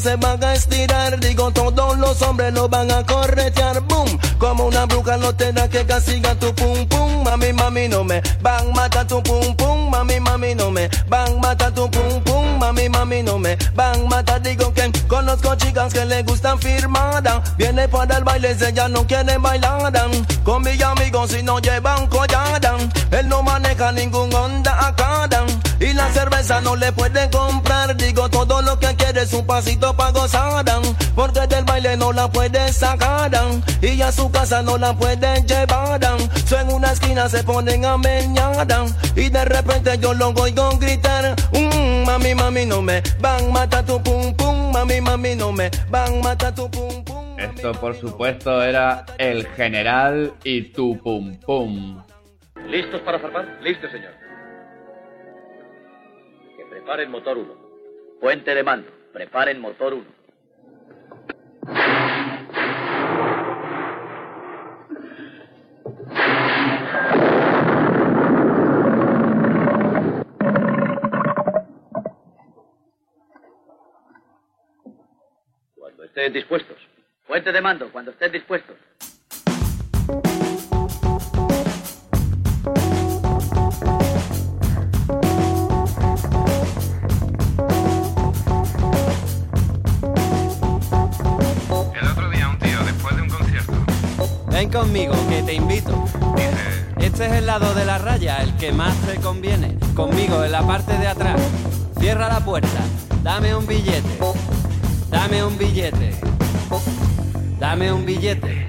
Se 0.00 0.16
van 0.16 0.42
a 0.42 0.54
estirar 0.54 1.20
digo 1.20 1.52
todos 1.52 1.96
los 1.98 2.20
hombres 2.22 2.52
lo 2.52 2.68
van 2.68 2.90
a 2.90 3.06
corretear. 3.06 3.80
Boom. 3.82 4.18
Como 4.38 4.66
una 4.66 4.86
bruja 4.86 5.16
lo 5.16 5.32
tendrá 5.34 5.68
que 5.68 5.86
castigar 5.86 6.34
tu 6.36 6.52
pum 6.52 6.84
pum. 6.88 7.22
Mami 7.22 7.52
mami 7.52 7.88
no 7.88 8.02
me 8.02 8.20
van 8.42 8.68
a 8.68 8.72
matar 8.72 9.06
tu 9.06 9.22
pum 9.22 9.54
pum. 9.54 9.88
Mami 9.90 10.18
mami 10.18 10.54
no 10.56 10.70
me 10.72 10.88
van 11.08 11.34
a 11.34 11.38
matar 11.38 11.72
tu 11.72 11.88
pum 11.90 12.20
pum. 12.24 12.58
Mami 12.58 12.88
mami 12.88 13.22
no 13.22 13.38
me 13.38 13.56
van 13.76 14.00
a 14.00 14.08
matar. 14.08 14.42
Digo 14.42 14.74
que 14.74 14.90
conozco 15.06 15.54
chicas 15.54 15.94
que 15.94 16.04
le 16.04 16.22
gustan 16.24 16.58
firmada. 16.58 17.40
Viene 17.56 17.88
para 17.88 18.18
el 18.18 18.24
baile 18.24 18.56
ella 18.60 18.88
no 18.88 19.06
quiere 19.06 19.38
bailar. 19.38 19.92
Con 20.42 20.62
mi 20.62 20.82
amigo 20.82 21.26
si 21.28 21.42
no 21.42 21.60
llevan 21.60 22.08
collar 22.08 22.60
él 23.12 23.28
no 23.28 23.42
maneja 23.42 23.92
ningún 23.92 24.34
Honda 24.34 24.88
acá. 24.88 25.28
Y 25.80 25.92
la 25.92 26.10
cerveza 26.12 26.60
no 26.60 26.76
le 26.76 26.92
puede 26.92 27.30
comprar. 27.30 27.96
Digo 27.96 28.28
es 29.24 29.32
un 29.32 29.46
pasito 29.46 29.96
para 29.96 30.12
gozar 30.12 30.64
porque 31.14 31.46
del 31.46 31.64
baile 31.64 31.96
no 31.96 32.12
la 32.12 32.30
puede 32.30 32.70
sacar 32.72 33.30
y 33.80 34.02
a 34.02 34.12
su 34.12 34.30
casa 34.30 34.60
no 34.62 34.76
la 34.76 34.94
pueden 34.94 35.46
llevar 35.46 35.98
so 36.46 36.60
en 36.60 36.70
una 36.70 36.92
esquina 36.92 37.26
se 37.30 37.42
ponen 37.42 37.86
a 37.86 37.96
meñar 37.96 38.66
y 39.16 39.30
de 39.30 39.44
repente 39.46 39.96
yo 39.98 40.12
lo 40.12 40.28
oigo 40.28 40.68
gritar 40.78 41.34
"Mm, 41.52 42.04
mami 42.04 42.34
mami 42.34 42.66
no 42.66 42.82
me 42.82 43.02
van 43.18 43.50
mata 43.50 43.82
tu 43.82 43.98
pum 44.02 44.34
pum 44.34 44.72
mami 44.72 45.00
mami 45.00 45.34
no 45.34 45.52
me 45.52 45.70
van 45.88 46.20
mata 46.20 46.54
tu 46.54 46.70
pum 46.70 47.02
pum 47.04 47.38
Esto, 47.38 47.72
por 47.72 47.96
supuesto, 47.96 48.62
era 48.62 49.04
el 49.18 49.46
general 49.56 50.34
y 50.44 50.70
tu 50.72 50.96
pum 51.02 51.36
pum. 51.40 52.00
¿Listos 52.68 53.00
para 53.00 53.18
zarpar? 53.18 53.58
Listo, 53.60 53.90
señor. 53.90 54.12
Que 56.56 56.64
preparen 56.70 57.10
motor 57.10 57.36
1. 57.36 57.52
Puente 58.20 58.54
de 58.54 58.62
mando. 58.62 59.03
Preparen 59.14 59.60
motor 59.60 59.94
1. 59.94 60.04
Cuando 75.76 76.02
estén 76.02 76.32
dispuestos. 76.32 76.76
Puente 77.28 77.52
de 77.52 77.60
mando, 77.60 77.92
cuando 77.92 78.10
estén 78.10 78.32
dispuestos. 78.32 78.76
Conmigo, 94.74 95.14
que 95.28 95.40
te 95.44 95.54
invito. 95.54 96.04
Este 96.98 97.26
es 97.26 97.32
el 97.32 97.46
lado 97.46 97.72
de 97.74 97.84
la 97.84 97.98
raya, 97.98 98.42
el 98.42 98.56
que 98.56 98.72
más 98.72 98.92
te 99.02 99.20
conviene. 99.20 99.78
Conmigo 99.94 100.42
en 100.42 100.50
la 100.50 100.66
parte 100.66 100.98
de 100.98 101.06
atrás. 101.06 101.40
Cierra 102.00 102.28
la 102.28 102.40
puerta. 102.40 102.80
Dame 103.22 103.54
un 103.54 103.66
billete. 103.66 104.18
Dame 105.10 105.44
un 105.44 105.56
billete. 105.56 106.18
Dame 107.60 107.92
un 107.92 108.04
billete. 108.04 108.68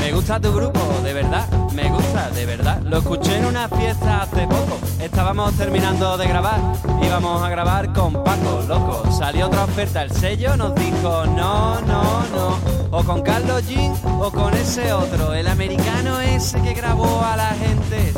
Me 0.00 0.12
gusta 0.12 0.40
tu 0.40 0.52
grupo, 0.52 0.80
de 1.04 1.14
verdad. 1.14 1.48
Me 1.72 1.88
gusta, 1.88 2.30
de 2.30 2.44
verdad. 2.44 2.82
Lo 2.82 2.98
escuché 2.98 3.36
en 3.36 3.44
una 3.44 3.68
fiesta 3.68 4.22
hace 4.22 4.44
poco. 4.44 4.76
Estábamos 5.00 5.54
terminando 5.54 6.18
de 6.18 6.26
grabar. 6.26 6.58
Íbamos 7.00 7.40
a 7.42 7.48
grabar 7.48 7.92
con 7.92 8.12
Paco, 8.24 8.64
loco. 8.66 9.12
Salió 9.12 9.46
otra 9.46 9.64
oferta. 9.64 10.02
El 10.02 10.10
sello 10.10 10.56
nos 10.56 10.74
dijo 10.74 11.26
no, 11.26 11.80
no, 11.82 12.26
no. 12.34 12.77
O 12.90 13.04
con 13.04 13.22
Carlos 13.22 13.66
Jean 13.68 13.94
o 14.20 14.30
con 14.30 14.54
ese 14.54 14.92
otro. 14.92 15.34
El 15.34 15.46
americano 15.46 16.20
ese 16.20 16.60
que 16.62 16.74
grabó 16.74 17.22
a 17.22 17.36
la 17.36 17.54
gente. 17.54 18.12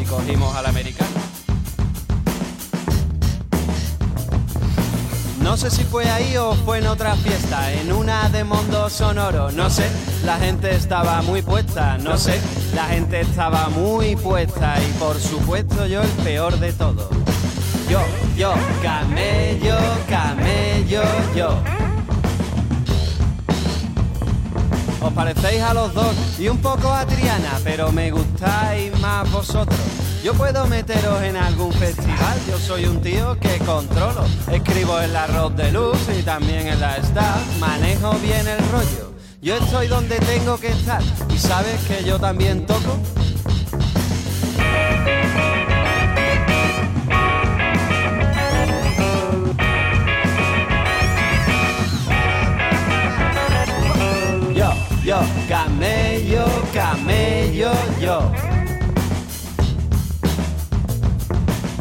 Y 0.00 0.04
cogimos 0.04 0.54
al 0.56 0.66
americano. 0.66 1.26
No 5.46 5.56
sé 5.56 5.70
si 5.70 5.84
fue 5.84 6.10
ahí 6.10 6.36
o 6.36 6.54
fue 6.54 6.78
en 6.78 6.88
otra 6.88 7.14
fiesta, 7.14 7.72
en 7.72 7.92
una 7.92 8.28
de 8.30 8.42
Mondo 8.42 8.90
Sonoro, 8.90 9.52
no 9.52 9.70
sé, 9.70 9.88
la 10.24 10.38
gente 10.38 10.74
estaba 10.74 11.22
muy 11.22 11.40
puesta, 11.40 11.98
no 11.98 12.18
sé, 12.18 12.40
la 12.74 12.86
gente 12.86 13.20
estaba 13.20 13.68
muy 13.68 14.16
puesta 14.16 14.74
y 14.82 14.92
por 14.98 15.16
supuesto 15.20 15.86
yo 15.86 16.02
el 16.02 16.10
peor 16.24 16.58
de 16.58 16.72
todo. 16.72 17.08
Yo, 17.88 18.00
yo, 18.36 18.54
camello, 18.82 19.78
camello, 20.08 21.02
yo. 21.36 21.85
Os 25.06 25.12
parecéis 25.12 25.62
a 25.62 25.72
los 25.72 25.94
dos 25.94 26.16
y 26.36 26.48
un 26.48 26.58
poco 26.58 26.92
a 26.92 27.06
Triana, 27.06 27.60
pero 27.62 27.92
me 27.92 28.10
gustáis 28.10 28.98
más 28.98 29.30
vosotros. 29.30 29.78
Yo 30.24 30.34
puedo 30.34 30.66
meteros 30.66 31.22
en 31.22 31.36
algún 31.36 31.72
festival, 31.72 32.36
yo 32.48 32.58
soy 32.58 32.86
un 32.86 33.00
tío 33.00 33.38
que 33.38 33.56
controlo. 33.58 34.24
Escribo 34.50 35.00
en 35.00 35.12
la 35.12 35.28
Rock 35.28 35.54
de 35.54 35.70
Luz 35.70 35.98
y 36.18 36.24
también 36.24 36.66
en 36.66 36.80
la 36.80 36.96
Star, 36.96 37.38
manejo 37.60 38.14
bien 38.14 38.48
el 38.48 38.58
rollo. 38.70 39.12
Yo 39.40 39.54
estoy 39.54 39.86
donde 39.86 40.18
tengo 40.18 40.58
que 40.58 40.70
estar 40.70 41.00
y 41.32 41.38
sabes 41.38 41.80
que 41.84 42.02
yo 42.02 42.18
también 42.18 42.66
toco. 42.66 42.98
Camello, 55.48 56.44
camello, 56.72 57.72
yo. 58.00 58.20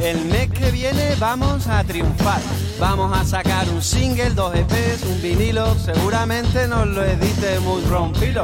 El 0.01 0.25
mes 0.25 0.49
que 0.51 0.71
viene 0.71 1.15
vamos 1.19 1.67
a 1.67 1.83
triunfar. 1.83 2.41
Vamos 2.79 3.17
a 3.17 3.23
sacar 3.23 3.67
un 3.69 3.81
single, 3.81 4.31
dos 4.31 4.53
EPs, 4.53 5.03
un 5.03 5.21
vinilo. 5.21 5.73
Seguramente 5.79 6.67
nos 6.67 6.85
lo 6.87 7.03
edite 7.03 7.59
Mood 7.61 7.87
Rompilo. 7.89 8.43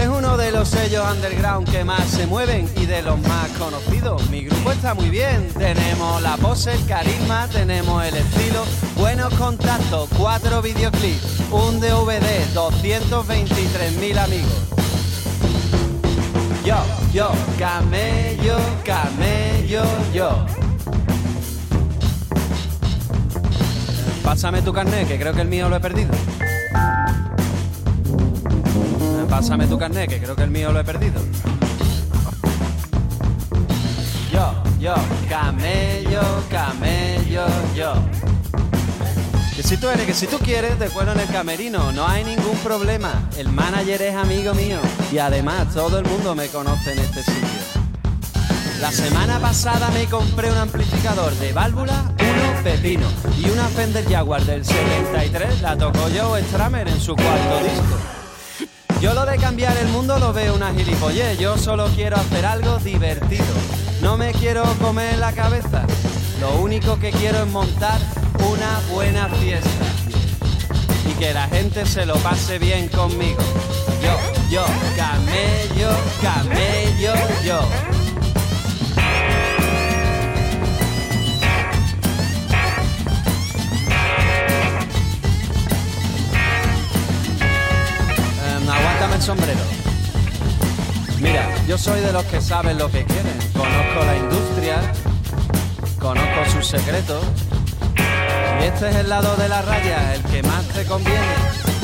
Es 0.00 0.08
uno 0.08 0.36
de 0.36 0.52
los 0.52 0.68
sellos 0.68 1.04
underground 1.10 1.70
que 1.70 1.82
más 1.82 2.04
se 2.08 2.26
mueven 2.26 2.68
y 2.76 2.84
de 2.84 3.00
los 3.02 3.18
más 3.20 3.48
conocidos. 3.58 4.28
Mi 4.28 4.44
grupo 4.44 4.70
está 4.70 4.92
muy 4.92 5.08
bien. 5.08 5.48
Tenemos 5.56 6.20
la 6.20 6.36
pose, 6.36 6.72
el 6.72 6.84
carisma, 6.86 7.48
tenemos 7.48 8.04
el 8.04 8.14
estilo, 8.14 8.64
buenos 8.96 9.32
contactos, 9.34 10.08
cuatro 10.18 10.60
videoclips, 10.60 11.40
un 11.50 11.80
DVD, 11.80 12.52
223 12.52 13.92
mil 13.96 14.18
amigos. 14.18 14.52
Yo, 16.64 16.76
yo, 17.14 17.30
camello, 17.58 18.56
camello, 18.84 19.84
yo. 20.12 20.44
Pásame 24.22 24.60
tu 24.60 24.72
carnet, 24.72 25.08
que 25.08 25.18
creo 25.18 25.32
que 25.32 25.42
el 25.42 25.48
mío 25.48 25.68
lo 25.68 25.76
he 25.76 25.80
perdido. 25.80 26.10
Pásame 29.36 29.66
tu 29.66 29.78
carnet, 29.78 30.08
que 30.08 30.18
creo 30.18 30.34
que 30.34 30.44
el 30.44 30.50
mío 30.50 30.72
lo 30.72 30.80
he 30.80 30.84
perdido. 30.84 31.20
Yo, 34.32 34.54
yo, 34.80 34.94
camello, 35.28 36.22
camello, 36.50 37.44
yo. 37.74 37.92
Que 39.54 39.62
si 39.62 39.76
tú 39.76 39.90
eres, 39.90 40.06
que 40.06 40.14
si 40.14 40.26
tú 40.26 40.38
quieres, 40.38 40.78
te 40.78 40.88
cuelo 40.88 41.12
en 41.12 41.20
el 41.20 41.28
camerino, 41.28 41.92
no 41.92 42.08
hay 42.08 42.24
ningún 42.24 42.56
problema. 42.64 43.28
El 43.36 43.50
manager 43.50 44.00
es 44.00 44.14
amigo 44.14 44.54
mío 44.54 44.78
y 45.12 45.18
además 45.18 45.68
todo 45.74 45.98
el 45.98 46.06
mundo 46.06 46.34
me 46.34 46.48
conoce 46.48 46.94
en 46.94 47.00
este 47.00 47.22
sitio. 47.22 47.82
La 48.80 48.90
semana 48.90 49.38
pasada 49.38 49.90
me 49.90 50.06
compré 50.06 50.50
un 50.50 50.56
amplificador 50.56 51.34
de 51.34 51.52
válvula, 51.52 52.10
uno 52.18 52.62
pepino 52.64 53.06
y 53.38 53.50
una 53.50 53.64
Fender 53.68 54.08
Jaguar 54.08 54.42
del 54.46 54.64
73 54.64 55.60
la 55.60 55.76
tocó 55.76 56.08
Joe 56.18 56.42
Stramer 56.42 56.88
en 56.88 56.98
su 56.98 57.14
cuarto 57.14 57.62
disco. 57.62 58.15
Yo 59.06 59.14
lo 59.14 59.24
de 59.24 59.36
cambiar 59.36 59.76
el 59.76 59.86
mundo 59.86 60.18
lo 60.18 60.32
veo 60.32 60.56
una 60.56 60.74
gilipollez, 60.74 61.38
yo 61.38 61.56
solo 61.56 61.86
quiero 61.94 62.16
hacer 62.16 62.44
algo 62.44 62.78
divertido. 62.78 63.44
No 64.02 64.16
me 64.16 64.32
quiero 64.32 64.64
comer 64.82 65.18
la 65.18 65.30
cabeza, 65.30 65.86
lo 66.40 66.56
único 66.56 66.98
que 66.98 67.12
quiero 67.12 67.44
es 67.44 67.46
montar 67.46 68.00
una 68.50 68.80
buena 68.90 69.28
fiesta 69.28 69.70
y 71.08 71.12
que 71.20 71.32
la 71.32 71.46
gente 71.46 71.86
se 71.86 72.04
lo 72.04 72.16
pase 72.16 72.58
bien 72.58 72.88
conmigo. 72.88 73.38
Yo, 74.02 74.16
yo, 74.50 74.64
camello, 74.96 75.90
camello, 76.20 77.14
yo. 77.44 78.05
El 89.16 89.22
sombrero. 89.22 89.60
Mira, 91.20 91.48
yo 91.66 91.78
soy 91.78 92.00
de 92.00 92.12
los 92.12 92.24
que 92.24 92.40
saben 92.40 92.76
lo 92.76 92.90
que 92.90 93.04
quieren. 93.04 93.38
Conozco 93.52 94.04
la 94.04 94.16
industria, 94.16 94.92
conozco 95.98 96.50
sus 96.52 96.66
secretos. 96.66 97.24
Y 98.60 98.64
este 98.64 98.90
es 98.90 98.96
el 98.96 99.08
lado 99.08 99.34
de 99.36 99.48
la 99.48 99.62
raya, 99.62 100.14
el 100.14 100.22
que 100.24 100.42
más 100.42 100.64
te 100.68 100.84
conviene. 100.84 101.75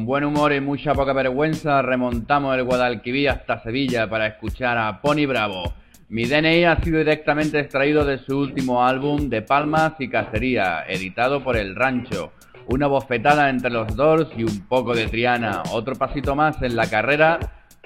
Con 0.00 0.06
buen 0.06 0.24
humor 0.24 0.54
y 0.54 0.62
mucha 0.62 0.94
poca 0.94 1.12
vergüenza 1.12 1.82
remontamos 1.82 2.56
el 2.56 2.64
Guadalquivir 2.64 3.28
hasta 3.28 3.62
Sevilla 3.62 4.08
para 4.08 4.28
escuchar 4.28 4.78
a 4.78 4.98
Pony 5.02 5.26
Bravo. 5.28 5.74
Mi 6.08 6.24
DNI 6.24 6.64
ha 6.64 6.82
sido 6.82 7.00
directamente 7.00 7.60
extraído 7.60 8.06
de 8.06 8.16
su 8.16 8.38
último 8.38 8.82
álbum 8.82 9.28
De 9.28 9.42
Palmas 9.42 9.92
y 9.98 10.08
Cacería, 10.08 10.84
editado 10.88 11.44
por 11.44 11.58
El 11.58 11.76
Rancho. 11.76 12.32
Una 12.68 12.86
bofetada 12.86 13.50
entre 13.50 13.70
los 13.70 13.94
Doors 13.94 14.30
y 14.38 14.44
un 14.44 14.66
poco 14.68 14.94
de 14.94 15.06
Triana. 15.06 15.64
Otro 15.70 15.94
pasito 15.96 16.34
más 16.34 16.62
en 16.62 16.76
la 16.76 16.88
carrera 16.88 17.38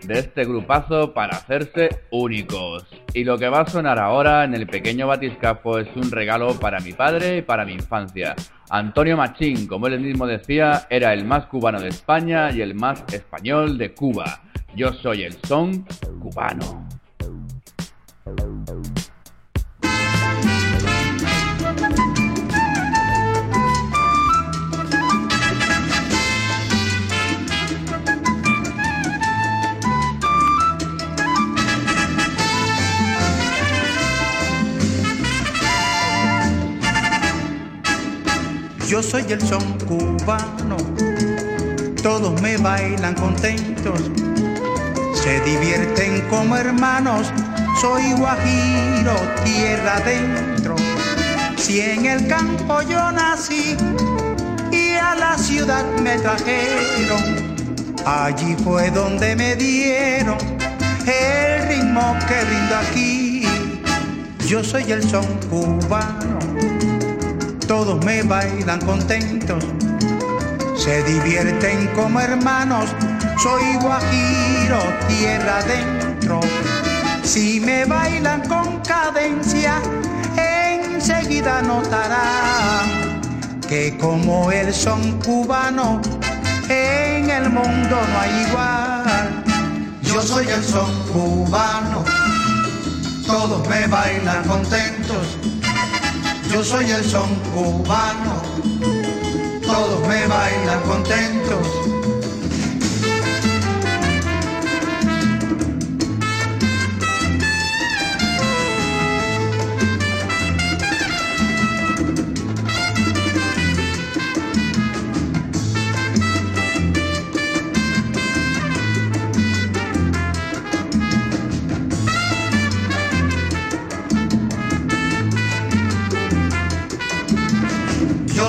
de 0.06 0.20
este 0.20 0.44
grupazo 0.44 1.12
para 1.12 1.36
hacerse 1.36 1.88
únicos. 2.10 2.86
Y 3.12 3.24
lo 3.24 3.38
que 3.38 3.48
va 3.48 3.60
a 3.60 3.66
sonar 3.66 3.98
ahora 3.98 4.44
en 4.44 4.54
el 4.54 4.66
pequeño 4.66 5.06
batiscafo 5.06 5.78
es 5.78 5.88
un 5.96 6.10
regalo 6.10 6.58
para 6.58 6.80
mi 6.80 6.92
padre 6.92 7.38
y 7.38 7.42
para 7.42 7.64
mi 7.64 7.72
infancia. 7.72 8.34
Antonio 8.70 9.16
Machín, 9.16 9.66
como 9.66 9.86
él 9.86 10.00
mismo 10.00 10.26
decía, 10.26 10.86
era 10.90 11.12
el 11.12 11.24
más 11.24 11.46
cubano 11.46 11.80
de 11.80 11.88
España 11.88 12.50
y 12.50 12.60
el 12.60 12.74
más 12.74 13.04
español 13.12 13.78
de 13.78 13.92
Cuba. 13.94 14.42
Yo 14.74 14.92
soy 14.92 15.22
el 15.22 15.34
son 15.46 15.86
cubano. 16.20 16.88
Yo 38.88 39.02
soy 39.02 39.24
el 39.30 39.40
son 39.40 39.78
cubano, 39.88 40.76
todos 42.02 42.40
me 42.42 42.58
bailan 42.58 43.14
contentos, 43.14 43.98
se 45.14 45.40
divierten 45.40 46.20
como 46.28 46.54
hermanos, 46.54 47.32
soy 47.80 48.12
guajiro, 48.12 49.14
tierra 49.42 49.96
adentro. 49.96 50.76
Si 51.56 51.80
en 51.80 52.04
el 52.04 52.28
campo 52.28 52.82
yo 52.82 53.10
nací 53.10 53.74
y 54.70 54.92
a 54.96 55.14
la 55.14 55.38
ciudad 55.38 55.84
me 56.02 56.18
trajeron, 56.18 57.22
allí 58.04 58.54
fue 58.62 58.90
donde 58.90 59.34
me 59.34 59.56
dieron 59.56 60.36
el 61.06 61.68
ritmo 61.68 62.16
que 62.28 62.44
brindo 62.44 62.76
aquí. 62.76 63.42
Yo 64.46 64.62
soy 64.62 64.92
el 64.92 65.02
son 65.02 65.24
cubano 65.48 66.38
todos 67.66 68.04
me 68.04 68.22
bailan 68.22 68.80
contentos, 68.80 69.64
se 70.76 71.02
divierten 71.04 71.88
como 71.94 72.20
hermanos, 72.20 72.84
soy 73.42 73.76
guajiro, 73.80 74.78
tierra 75.08 75.58
adentro. 75.58 76.40
Si 77.22 77.60
me 77.60 77.84
bailan 77.84 78.46
con 78.48 78.80
cadencia, 78.80 79.80
enseguida 80.36 81.62
notarán 81.62 83.20
que 83.68 83.96
como 83.98 84.50
el 84.50 84.72
son 84.74 85.18
cubano, 85.20 86.02
en 86.68 87.30
el 87.30 87.48
mundo 87.48 87.96
no 88.12 88.20
hay 88.20 88.46
igual. 88.48 89.44
Yo 90.02 90.20
soy 90.20 90.46
el 90.48 90.62
son 90.62 90.90
cubano, 91.12 92.04
todos 93.26 93.66
me 93.68 93.86
bailan 93.86 94.44
contentos 94.44 95.53
yo 96.54 96.62
soy 96.62 96.88
el 96.88 97.04
son 97.04 97.34
cubano, 97.52 98.40
todos 99.60 100.06
me 100.06 100.24
bailan 100.28 100.82
contentos. 100.82 101.93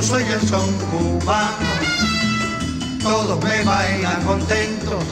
Soy 0.05 0.21
el 0.21 0.47
son 0.47 0.71
cubano, 0.91 1.67
todos 3.01 3.43
me 3.43 3.63
bailan 3.63 4.21
contentos. 4.21 5.03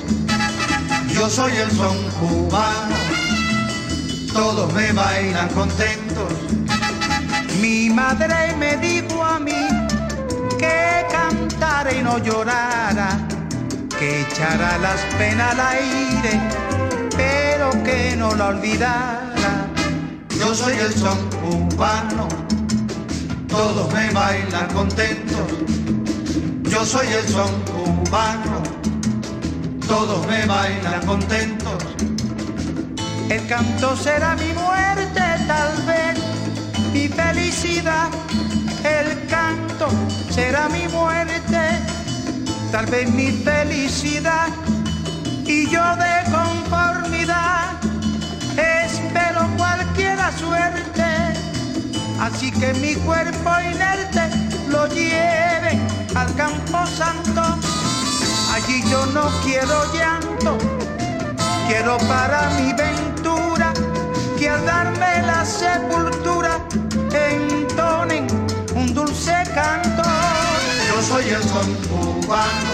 Yo 1.11 1.27
soy 1.27 1.51
el 1.53 1.71
son 1.71 1.97
cubano, 2.19 2.95
todos 4.31 4.71
me 4.71 4.91
bailan 4.91 5.49
contentos. 5.49 6.33
Mi 7.59 7.89
madre 7.89 8.55
me 8.59 8.77
dijo 8.77 9.23
a 9.23 9.39
mí 9.39 9.67
que 10.59 11.07
cantara 11.11 11.91
y 11.91 12.03
no 12.03 12.19
llorara, 12.19 13.17
que 13.97 14.21
echara 14.21 14.77
las 14.77 14.99
penas 15.17 15.53
al 15.53 15.59
aire, 15.59 16.39
pero 17.17 17.71
que 17.83 18.15
no 18.15 18.35
la 18.35 18.49
olvidara. 18.49 19.67
Yo 20.39 20.53
soy 20.53 20.77
el 20.77 20.93
son 20.93 21.17
cubano, 21.41 22.27
todos 23.53 23.93
me 23.93 24.09
bailan 24.09 24.67
contentos. 24.73 25.47
Yo 26.71 26.83
soy 26.83 27.07
el 27.07 27.27
son 27.29 27.51
cubano, 27.71 28.63
todos 29.87 30.25
me 30.25 30.43
bailan 30.47 31.05
contentos. 31.05 31.77
El 33.29 33.45
canto 33.47 33.95
será 33.95 34.35
mi 34.35 34.51
muerte, 34.53 35.21
tal 35.47 35.71
vez 35.85 36.17
mi 36.93 37.07
felicidad. 37.07 38.09
El 38.83 39.27
canto 39.27 39.87
será 40.31 40.67
mi 40.69 40.87
muerte, 40.87 41.63
tal 42.71 42.87
vez 42.87 43.07
mi 43.11 43.31
felicidad. 43.31 44.47
Y 45.45 45.69
yo 45.69 45.85
de 45.97 46.15
conformidad 46.31 47.02
Así 52.23 52.51
que 52.51 52.73
mi 52.75 52.95
cuerpo 52.95 53.49
inerte 53.59 54.29
lo 54.69 54.87
lleve 54.87 55.77
al 56.15 56.33
campo 56.35 56.85
santo. 56.87 57.41
Allí 58.53 58.81
yo 58.89 59.05
no 59.07 59.29
quiero 59.43 59.93
llanto, 59.93 60.57
quiero 61.67 61.97
para 62.07 62.49
mi 62.51 62.71
ventura 62.71 63.73
que 64.39 64.47
al 64.47 64.65
darme 64.65 65.21
la 65.23 65.43
sepultura 65.43 66.59
entonen 67.11 68.25
un 68.73 68.93
dulce 68.93 69.43
canto. 69.53 70.03
Yo 70.87 71.01
soy 71.01 71.27
el 71.29 71.43
son 71.43 71.73
cubano, 71.89 72.73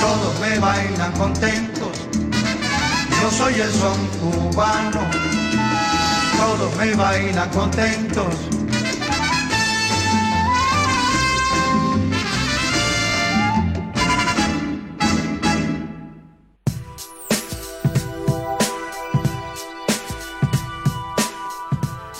todos 0.00 0.40
me 0.40 0.58
bailan 0.58 1.12
contentos. 1.12 1.96
Yo 3.22 3.30
soy 3.30 3.60
el 3.60 3.72
son 3.74 4.06
cubano, 4.18 5.02
todos 6.38 6.76
me 6.76 6.94
bailan 6.94 7.50
contentos. 7.50 8.34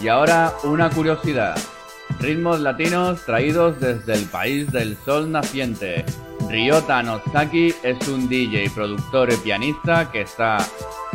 Y 0.01 0.09
ahora 0.09 0.53
una 0.65 0.91
curiosidad. 0.91 1.57
Ritmos 2.21 2.61
latinos 2.61 3.25
traídos 3.25 3.79
desde 3.79 4.15
el 4.15 4.25
país 4.27 4.71
del 4.73 4.97
sol 5.05 5.31
naciente. 5.31 6.05
Ryota 6.49 7.03
Notsaki 7.03 7.75
es 7.83 8.09
un 8.09 8.29
DJ, 8.29 8.71
productor 8.71 9.33
y 9.33 9.37
pianista 9.37 10.11
que 10.11 10.23
está 10.23 10.59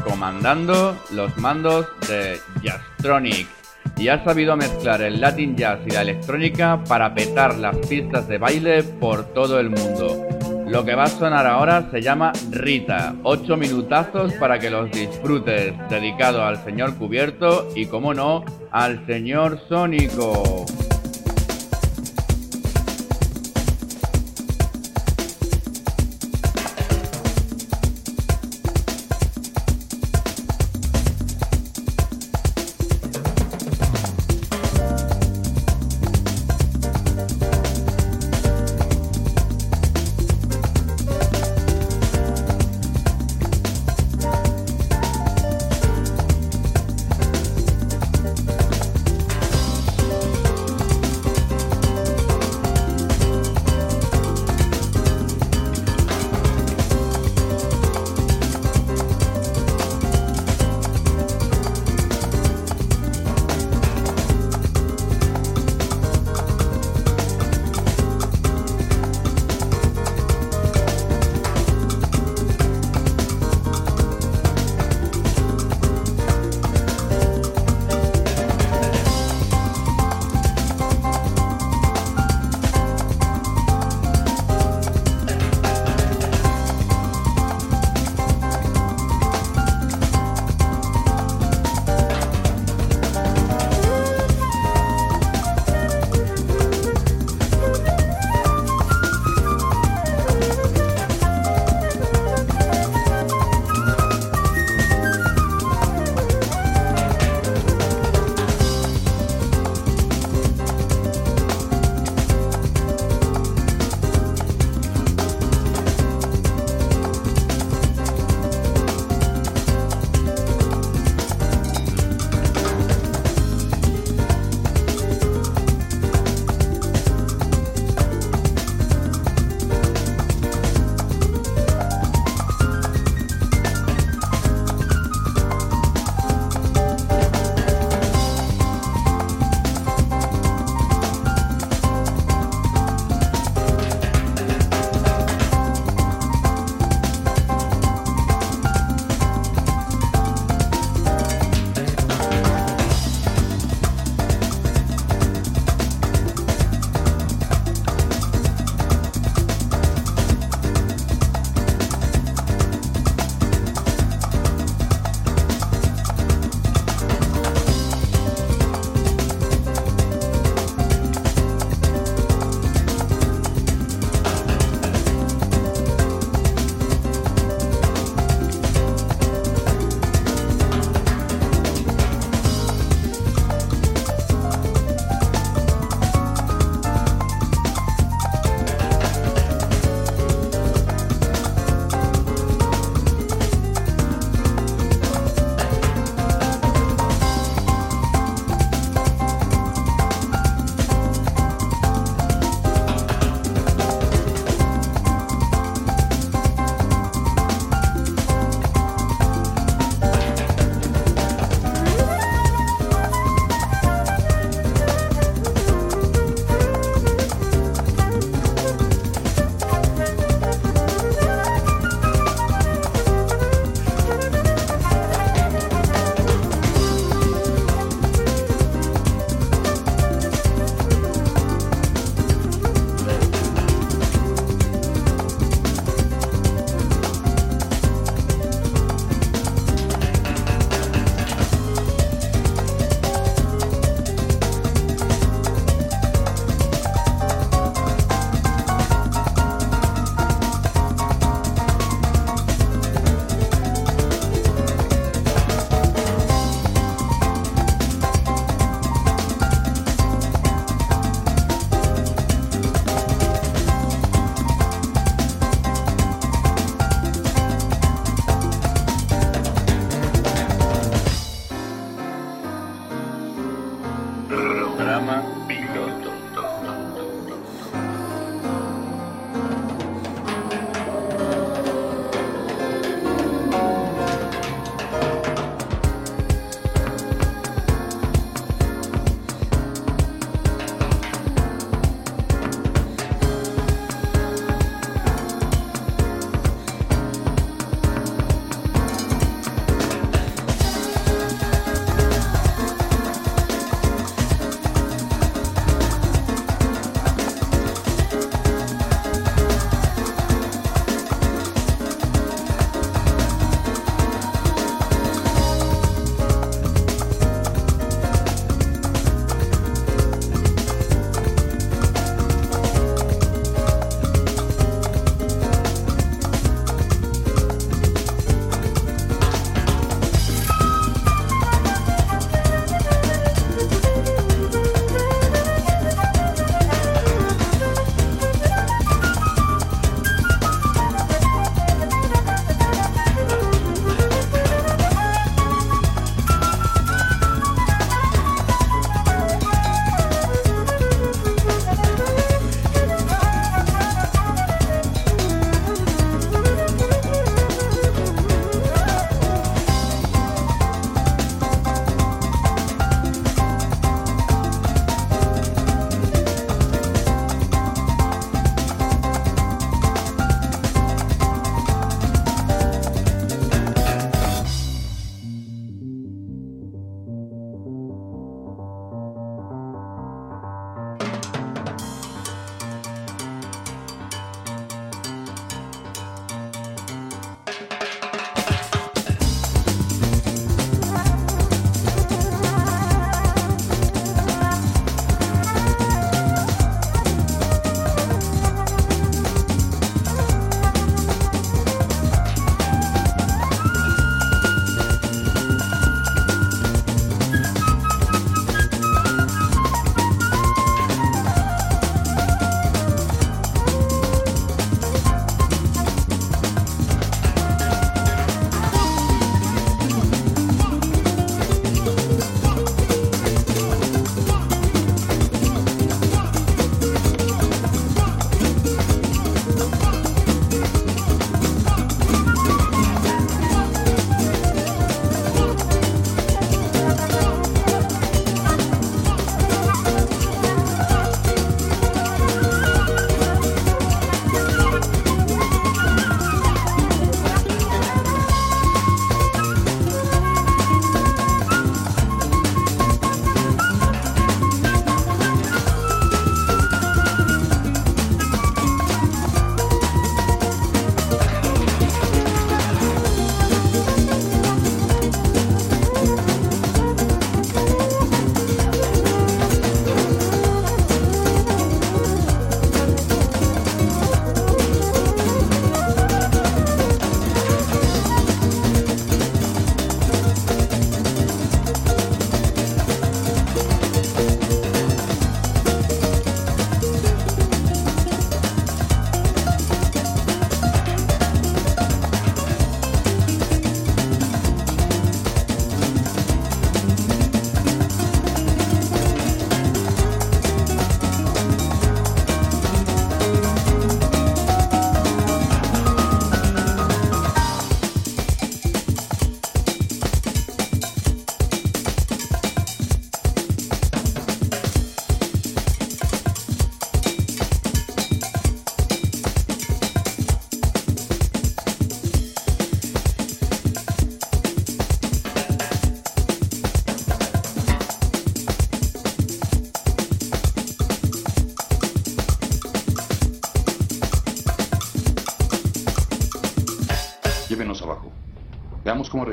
comandando 0.04 0.98
los 1.12 1.38
mandos 1.38 1.88
de 2.08 2.40
Jazztronic 2.62 3.48
y 3.98 4.08
ha 4.08 4.24
sabido 4.24 4.56
mezclar 4.56 5.02
el 5.02 5.22
Latin 5.22 5.56
Jazz 5.56 5.80
y 5.86 5.92
la 5.92 6.02
electrónica 6.02 6.84
para 6.88 7.14
petar 7.14 7.56
las 7.58 7.76
pistas 7.78 8.28
de 8.28 8.38
baile 8.38 8.84
por 8.84 9.26
todo 9.34 9.60
el 9.60 9.70
mundo. 9.70 10.26
Lo 10.68 10.84
que 10.84 10.96
va 10.96 11.04
a 11.04 11.08
sonar 11.08 11.46
ahora 11.46 11.90
se 11.92 12.02
llama 12.02 12.34
Rita, 12.50 13.14
8 13.24 13.58
minutazos 13.58 14.34
para 14.34 14.58
que 14.58 14.70
los 14.70 14.90
disfrutes, 14.92 15.74
dedicado 15.90 16.44
al 16.44 16.64
señor 16.64 16.96
cubierto 16.96 17.70
y, 17.76 17.86
como 17.86 18.14
no, 18.14 18.44
al 18.72 19.06
señor 19.06 19.60
Sónico. 19.68 20.66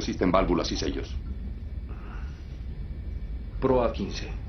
Resisten 0.00 0.32
válvulas 0.32 0.72
y 0.72 0.76
sellos. 0.76 1.14
Proa 3.60 3.92
15. 3.92 4.39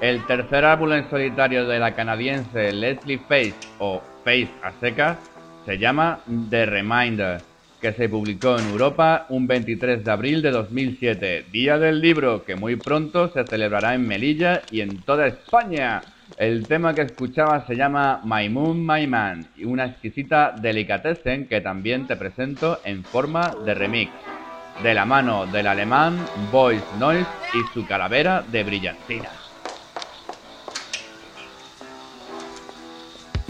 El 0.00 0.24
tercer 0.26 0.64
álbum 0.64 0.92
en 0.92 1.10
solitario 1.10 1.66
de 1.66 1.80
la 1.80 1.96
canadiense 1.96 2.72
Leslie 2.72 3.18
Face 3.18 3.56
o 3.80 4.00
Face 4.24 4.48
a 4.62 4.70
secas 4.78 5.18
se 5.66 5.76
llama 5.76 6.20
The 6.50 6.66
Reminder, 6.66 7.40
que 7.80 7.92
se 7.92 8.08
publicó 8.08 8.56
en 8.60 8.68
Europa 8.68 9.26
un 9.28 9.48
23 9.48 10.04
de 10.04 10.10
abril 10.12 10.40
de 10.40 10.52
2007, 10.52 11.46
día 11.50 11.78
del 11.78 12.00
libro 12.00 12.44
que 12.44 12.54
muy 12.54 12.76
pronto 12.76 13.28
se 13.32 13.44
celebrará 13.48 13.96
en 13.96 14.06
Melilla 14.06 14.62
y 14.70 14.82
en 14.82 15.02
toda 15.02 15.26
España. 15.26 16.04
El 16.36 16.68
tema 16.68 16.94
que 16.94 17.02
escuchaba 17.02 17.66
se 17.66 17.74
llama 17.74 18.20
My 18.24 18.48
Moon, 18.48 18.86
My 18.86 19.04
Man 19.08 19.48
y 19.56 19.64
una 19.64 19.86
exquisita 19.86 20.54
delicatessen 20.62 21.48
que 21.48 21.60
también 21.60 22.06
te 22.06 22.14
presento 22.14 22.78
en 22.84 23.02
forma 23.02 23.52
de 23.64 23.74
remix, 23.74 24.12
de 24.80 24.94
la 24.94 25.04
mano 25.04 25.46
del 25.46 25.66
alemán 25.66 26.24
Voice 26.52 26.86
Noise 27.00 27.26
y 27.52 27.74
su 27.74 27.84
calavera 27.84 28.44
de 28.52 28.62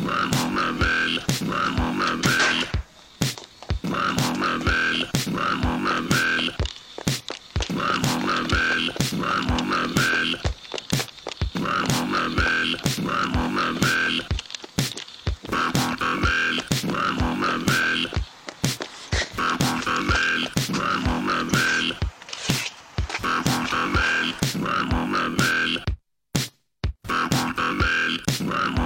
Maman 0.09 0.49
ma 0.55 0.73
belle, 0.81 1.21
maman 1.45 1.93
ma 1.99 2.09
belle. 2.25 2.67
Maman 3.83 4.39
ma 4.41 4.51
belle, 4.65 5.07
maman 5.37 5.83
ma 5.85 5.97
belle. 6.11 6.53
Maman 7.77 8.21
ma 8.27 8.37
belle, 8.51 8.93
maman 9.21 9.63
ma 9.69 9.81
belle. 9.97 10.39
Maman 11.61 12.05
ma 12.13 12.23
belle, 12.39 12.77
maman 13.05 13.53
ma 13.53 13.67
belle. 13.81 14.25
Maman 15.53 15.93
ma 16.01 16.11
belle, 16.25 16.63
maman 16.89 17.35
ma 17.39 17.53
belle. 17.69 18.09
Maman 19.37 19.77
ma 19.85 19.97
belle, 20.09 20.49
maman 20.73 21.21
ma 21.29 21.39
belle. 21.53 21.95
Maman 23.23 23.63
ma 23.73 23.83
belle, 23.93 24.35
maman 24.65 25.05
ma 25.13 25.29
belle. 25.37 25.85
Maman 27.09 27.53
ma 27.57 27.69
belle, 27.77 28.21
maman 28.49 28.78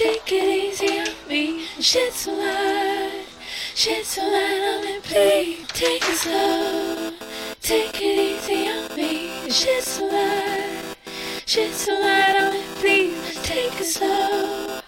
take 0.00 0.32
it 0.32 0.48
easy 0.64 0.98
on 0.98 1.28
me. 1.28 1.66
Shed 1.78 2.12
some 2.14 2.38
light, 2.38 3.26
shed 3.74 4.02
some 4.06 4.32
light 4.32 4.62
on 4.72 4.84
me, 4.86 4.98
please. 5.02 5.66
Take 5.74 6.02
it 6.08 6.16
slow, 6.16 7.12
take 7.60 8.00
it 8.00 8.18
easy 8.28 8.68
on 8.68 8.96
me. 8.96 9.50
Shed 9.50 9.82
some 9.82 10.08
light, 10.08 10.96
shed 11.44 11.72
some 11.74 12.00
light 12.00 12.36
on 12.40 12.52
me, 12.54 12.62
please. 12.80 13.42
Take 13.42 13.78
it 13.78 13.84
slow, 13.84 14.80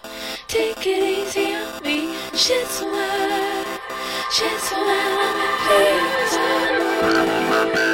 take 0.49 0.87
it 0.87 1.03
easy 1.19 1.55
on 1.61 1.83
me. 1.83 2.15
Shed 2.35 2.67
some 2.67 2.93
light, 2.93 3.81
shed 4.31 4.59
some 4.61 4.87
light 4.87 5.13
on 5.27 5.33
me, 5.39 5.49
please. 7.75 7.92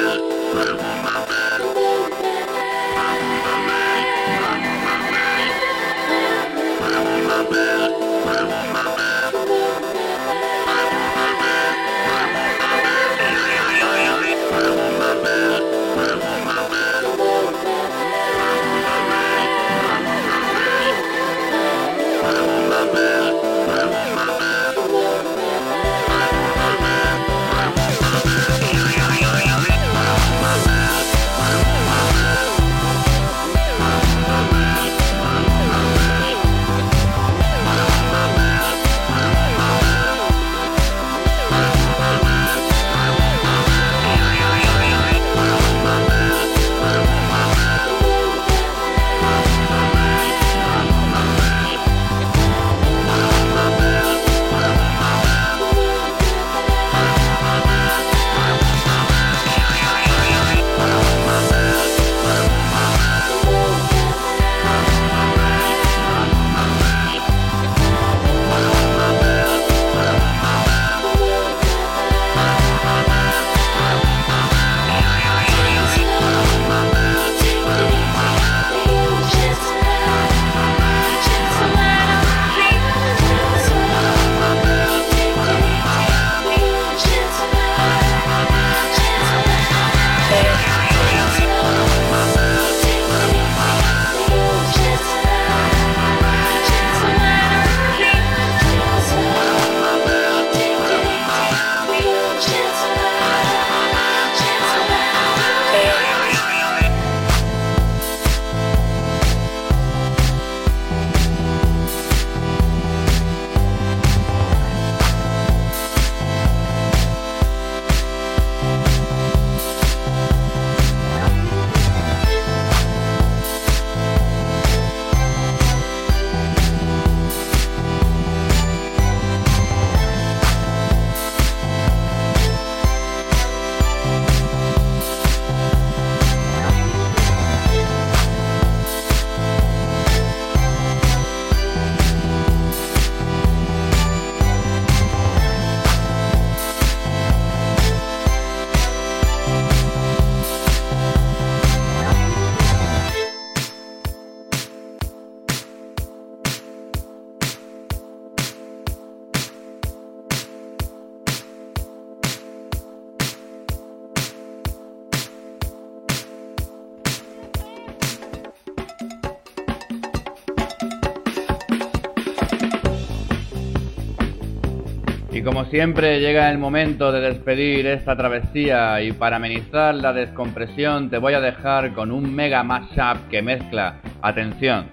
Siempre 175.69 176.19
llega 176.19 176.49
el 176.49 176.57
momento 176.57 177.11
de 177.11 177.21
despedir 177.21 177.85
esta 177.85 178.15
travesía 178.15 179.01
y 179.01 179.11
para 179.11 179.35
amenizar 179.35 179.93
la 179.93 180.13
descompresión 180.13 181.09
te 181.09 181.19
voy 181.19 181.33
a 181.33 181.41
dejar 181.41 181.93
con 181.93 182.11
un 182.11 182.33
mega 182.33 182.63
mashup 182.63 183.29
que 183.29 183.41
mezcla, 183.41 183.99
atención, 184.21 184.89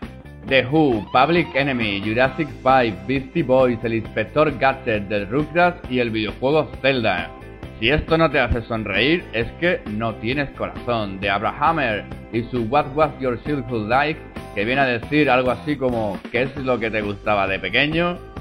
The 0.49 0.67
Who, 0.67 1.11
Public 1.13 1.49
Enemy, 1.55 2.03
Jurassic 2.05 2.49
5, 2.63 3.07
Beastie 3.09 3.43
Boys, 3.43 3.79
el 3.85 3.95
Inspector 3.95 4.57
Gadget 4.59 5.09
del 5.09 5.29
Rugrats 5.29 5.81
y 5.91 5.99
el 6.01 6.11
videojuego 6.11 6.71
Zelda. 6.83 7.31
Si 7.81 7.91
esto 7.91 8.19
no 8.19 8.31
te 8.31 8.41
hace 8.41 8.63
sonreír 8.63 9.25
es 9.33 9.51
que 9.61 9.81
no 9.91 10.15
tienes 10.17 10.51
corazón, 10.51 11.21
de 11.21 11.31
Abrahammer 11.31 12.05
y 12.33 12.43
su 12.45 12.65
What 12.65 12.95
Was 12.95 13.19
Your 13.19 13.43
Childhood 13.45 13.89
Like, 13.89 14.21
que 14.55 14.65
viene 14.65 14.83
a 14.83 14.87
decir 14.87 15.31
algo 15.31 15.51
así 15.51 15.77
como 15.77 16.19
¿qué 16.31 16.43
es 16.43 16.57
lo 16.57 16.79
que 16.79 16.91
te 16.91 17.01
gustaba 17.01 17.47
de 17.47 17.59
pequeño? 17.59 18.36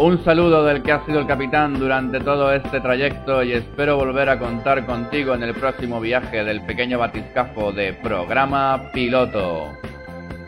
Un 0.00 0.24
saludo 0.24 0.64
del 0.64 0.82
que 0.82 0.92
ha 0.92 1.04
sido 1.04 1.20
el 1.20 1.26
capitán 1.26 1.78
durante 1.78 2.20
todo 2.20 2.54
este 2.54 2.80
trayecto 2.80 3.42
y 3.42 3.52
espero 3.52 3.98
volver 3.98 4.30
a 4.30 4.38
contar 4.38 4.86
contigo 4.86 5.34
en 5.34 5.42
el 5.42 5.52
próximo 5.52 6.00
viaje 6.00 6.42
del 6.42 6.62
pequeño 6.62 6.98
batiscafo 6.98 7.70
de 7.70 7.92
programa 7.92 8.90
piloto. 8.94 9.68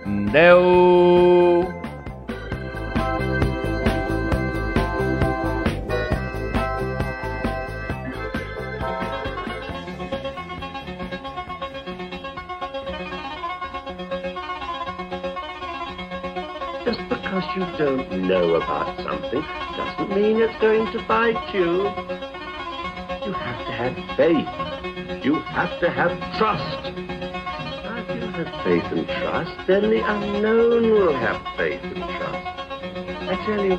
Deu. 0.07 1.82
You 17.55 17.66
don't 17.76 18.11
know 18.26 18.55
about 18.55 18.96
something 18.96 19.42
doesn't 19.76 20.16
mean 20.16 20.40
it's 20.40 20.59
going 20.59 20.90
to 20.90 21.07
bite 21.07 21.55
you. 21.55 21.82
You 23.26 23.32
have 23.32 23.66
to 23.66 23.72
have 23.72 24.16
faith. 24.16 25.24
You 25.24 25.34
have 25.34 25.78
to 25.80 25.90
have 25.90 26.12
trust. 26.38 26.96
If 26.96 28.22
you 28.22 28.28
have 28.30 28.64
faith 28.64 28.84
and 28.92 29.07
trust, 29.07 29.66
then 29.66 29.82
the 29.82 30.00
unknown 30.03 30.92
will 30.92 31.12
have 31.12 31.42
faith 31.59 31.82
and 31.82 31.96
trust. 31.96 32.48
I 33.28 33.36
tell 33.44 33.64
you, 33.64 33.76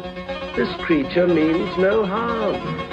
this 0.55 0.85
creature 0.85 1.27
means 1.27 1.75
no 1.79 2.05
harm. 2.05 2.92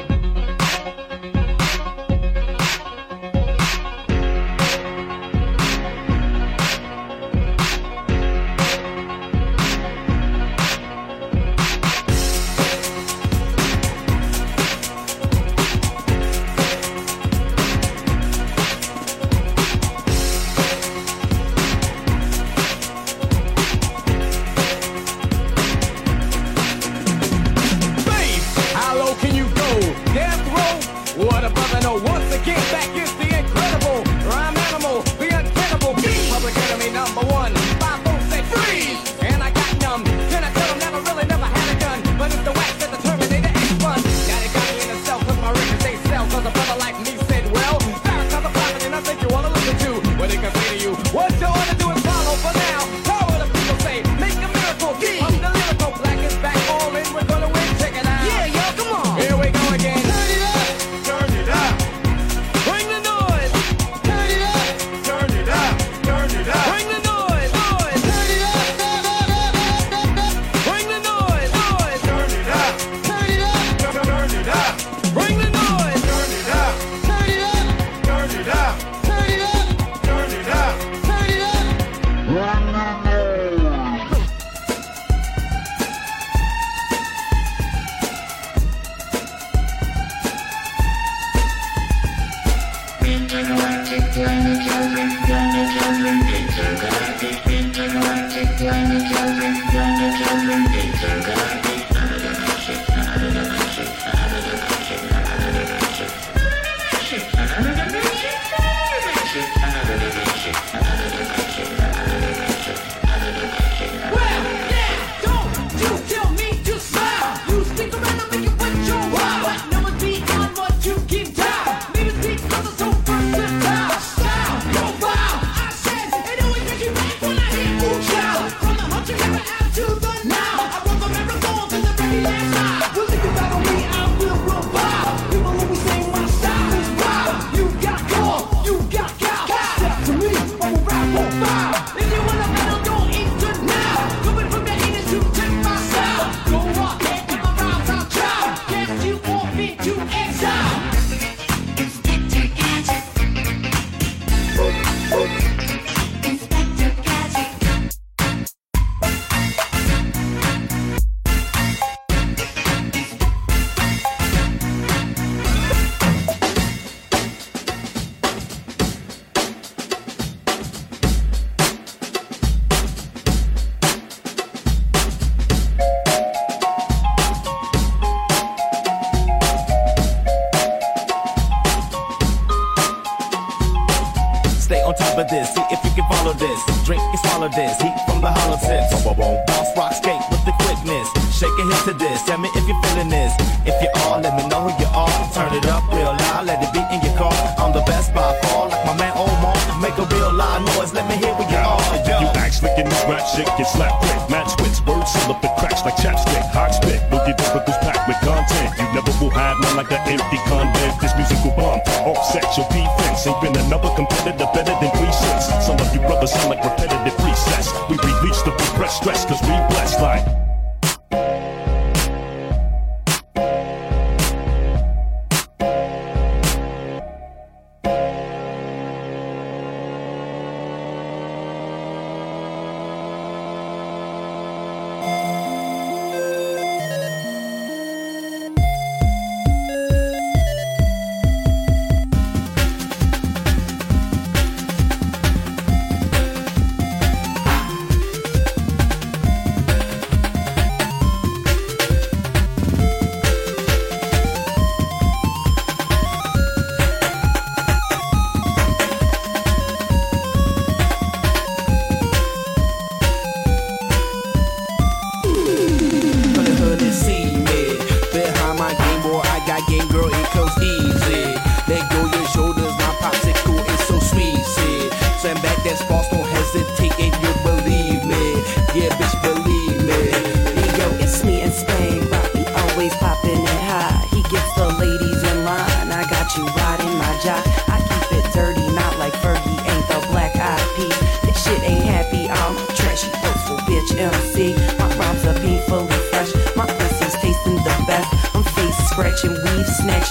On 184.91 184.97
top 184.99 185.19
of 185.19 185.29
this, 185.31 185.55
see 185.55 185.63
if 185.71 185.79
you 185.87 185.91
can 185.95 186.07
follow 186.11 186.35
this. 186.35 186.59
Drink 186.83 186.99
and 186.99 187.21
swallow 187.23 187.49
this, 187.49 187.79
heat 187.79 187.95
from 188.11 188.21
the 188.21 188.31
hollow 188.31 188.59
tips. 188.59 188.91
Bounce, 189.07 189.71
rock, 189.79 189.95
skate 189.95 190.19
with 190.35 190.43
the 190.43 190.55
quickness. 190.67 191.07
Shake 191.31 191.55
a 191.63 191.65
hit 191.71 191.81
to 191.87 191.95
this, 191.95 192.23
tell 192.27 192.39
me 192.39 192.51
if 192.59 192.67
you're 192.67 192.83
feeling 192.91 193.09
this. 193.09 193.31
If 193.63 193.79
you 193.79 193.91
are, 194.03 194.19
let 194.19 194.35
me 194.35 194.43
know 194.51 194.67
who 194.67 194.73
you 194.83 194.91
are. 194.91 195.11
Turn 195.31 195.55
it 195.55 195.67
up 195.71 195.87
real 195.95 196.11
loud, 196.11 196.47
let 196.47 196.59
it 196.59 196.73
beat 196.75 196.91
in 196.91 196.99
your 197.07 197.15
car. 197.15 197.31
I'm 197.63 197.71
the 197.73 197.87
best 197.87 198.13
by 198.13 198.35
far, 198.43 198.69
like 198.69 198.83
my 198.85 198.97
man 198.99 199.15
Omar. 199.15 199.55
Make 199.79 199.95
a 199.95 200.07
real 200.11 200.35
loud 200.35 200.67
noise, 200.75 200.93
let 200.93 201.07
me 201.07 201.15
hear 201.23 201.33
what 201.39 201.47
you 201.47 201.63
are. 201.63 201.79
You 202.21 202.27
act 202.35 202.55
slick 202.59 202.77
in 202.77 202.91
this 202.91 203.05
rap 203.07 203.23
shit, 203.31 203.47
get 203.47 203.71
slapped 203.71 204.03
quick. 204.03 204.19
Match 204.29 204.59
wits, 204.59 204.81
seal 205.11 205.35
up 205.35 205.43
the 205.43 205.51
cracks 205.59 205.83
like 205.83 205.99
chapstick. 205.99 206.45
Hot 206.55 206.71
spit, 206.71 207.03
boogie 207.11 207.35
typicals 207.35 207.79
packed 207.83 208.07
with 208.07 208.21
content. 208.23 208.71
You 208.79 208.87
never 208.95 209.13
will 209.19 209.35
have 209.35 209.59
none 209.59 209.77
like 209.77 209.91
that 209.91 210.07
empty 210.07 210.39
convent. 210.47 210.95
This 211.03 211.15
musical 211.19 211.51
bomb, 211.59 211.83
offset 212.07 212.47
your 212.55 212.67
defense. 212.71 213.27
Ain't 213.27 213.41
been 213.43 213.57
another 213.67 213.91
competitor 213.99 214.47
better 214.55 214.75
than 214.79 214.91
three 214.95 215.13
cents. 215.13 215.51
Some 215.67 215.79
of 215.79 215.89
you 215.93 216.01
brothers 216.07 216.31
sound 216.33 216.51
like 216.51 216.63
repetitive 216.63 217.17
resets. 217.19 217.69
We 217.91 217.99
release 217.99 218.41
the 218.43 218.53
repressed 218.53 219.03
stress, 219.03 219.27
cause 219.27 219.43
we 219.43 219.55
blessed 219.75 220.01
like. 220.01 220.50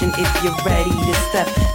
If 0.01 0.43
you're 0.45 0.55
ready 0.63 0.91
to 0.91 1.13
step, 1.13 1.68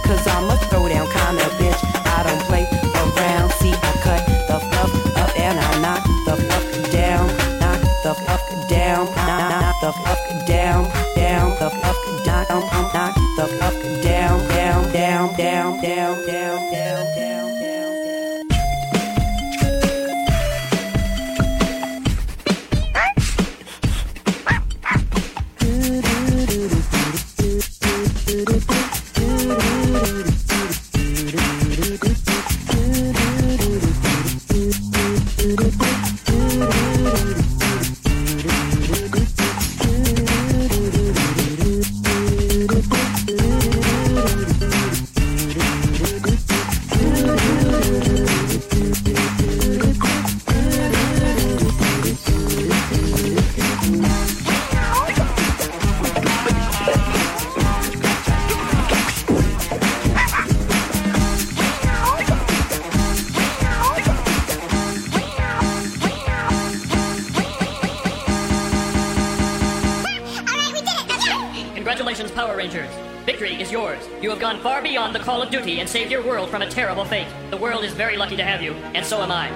and 78.95 79.05
so 79.05 79.21
am 79.21 79.31
I. 79.31 79.54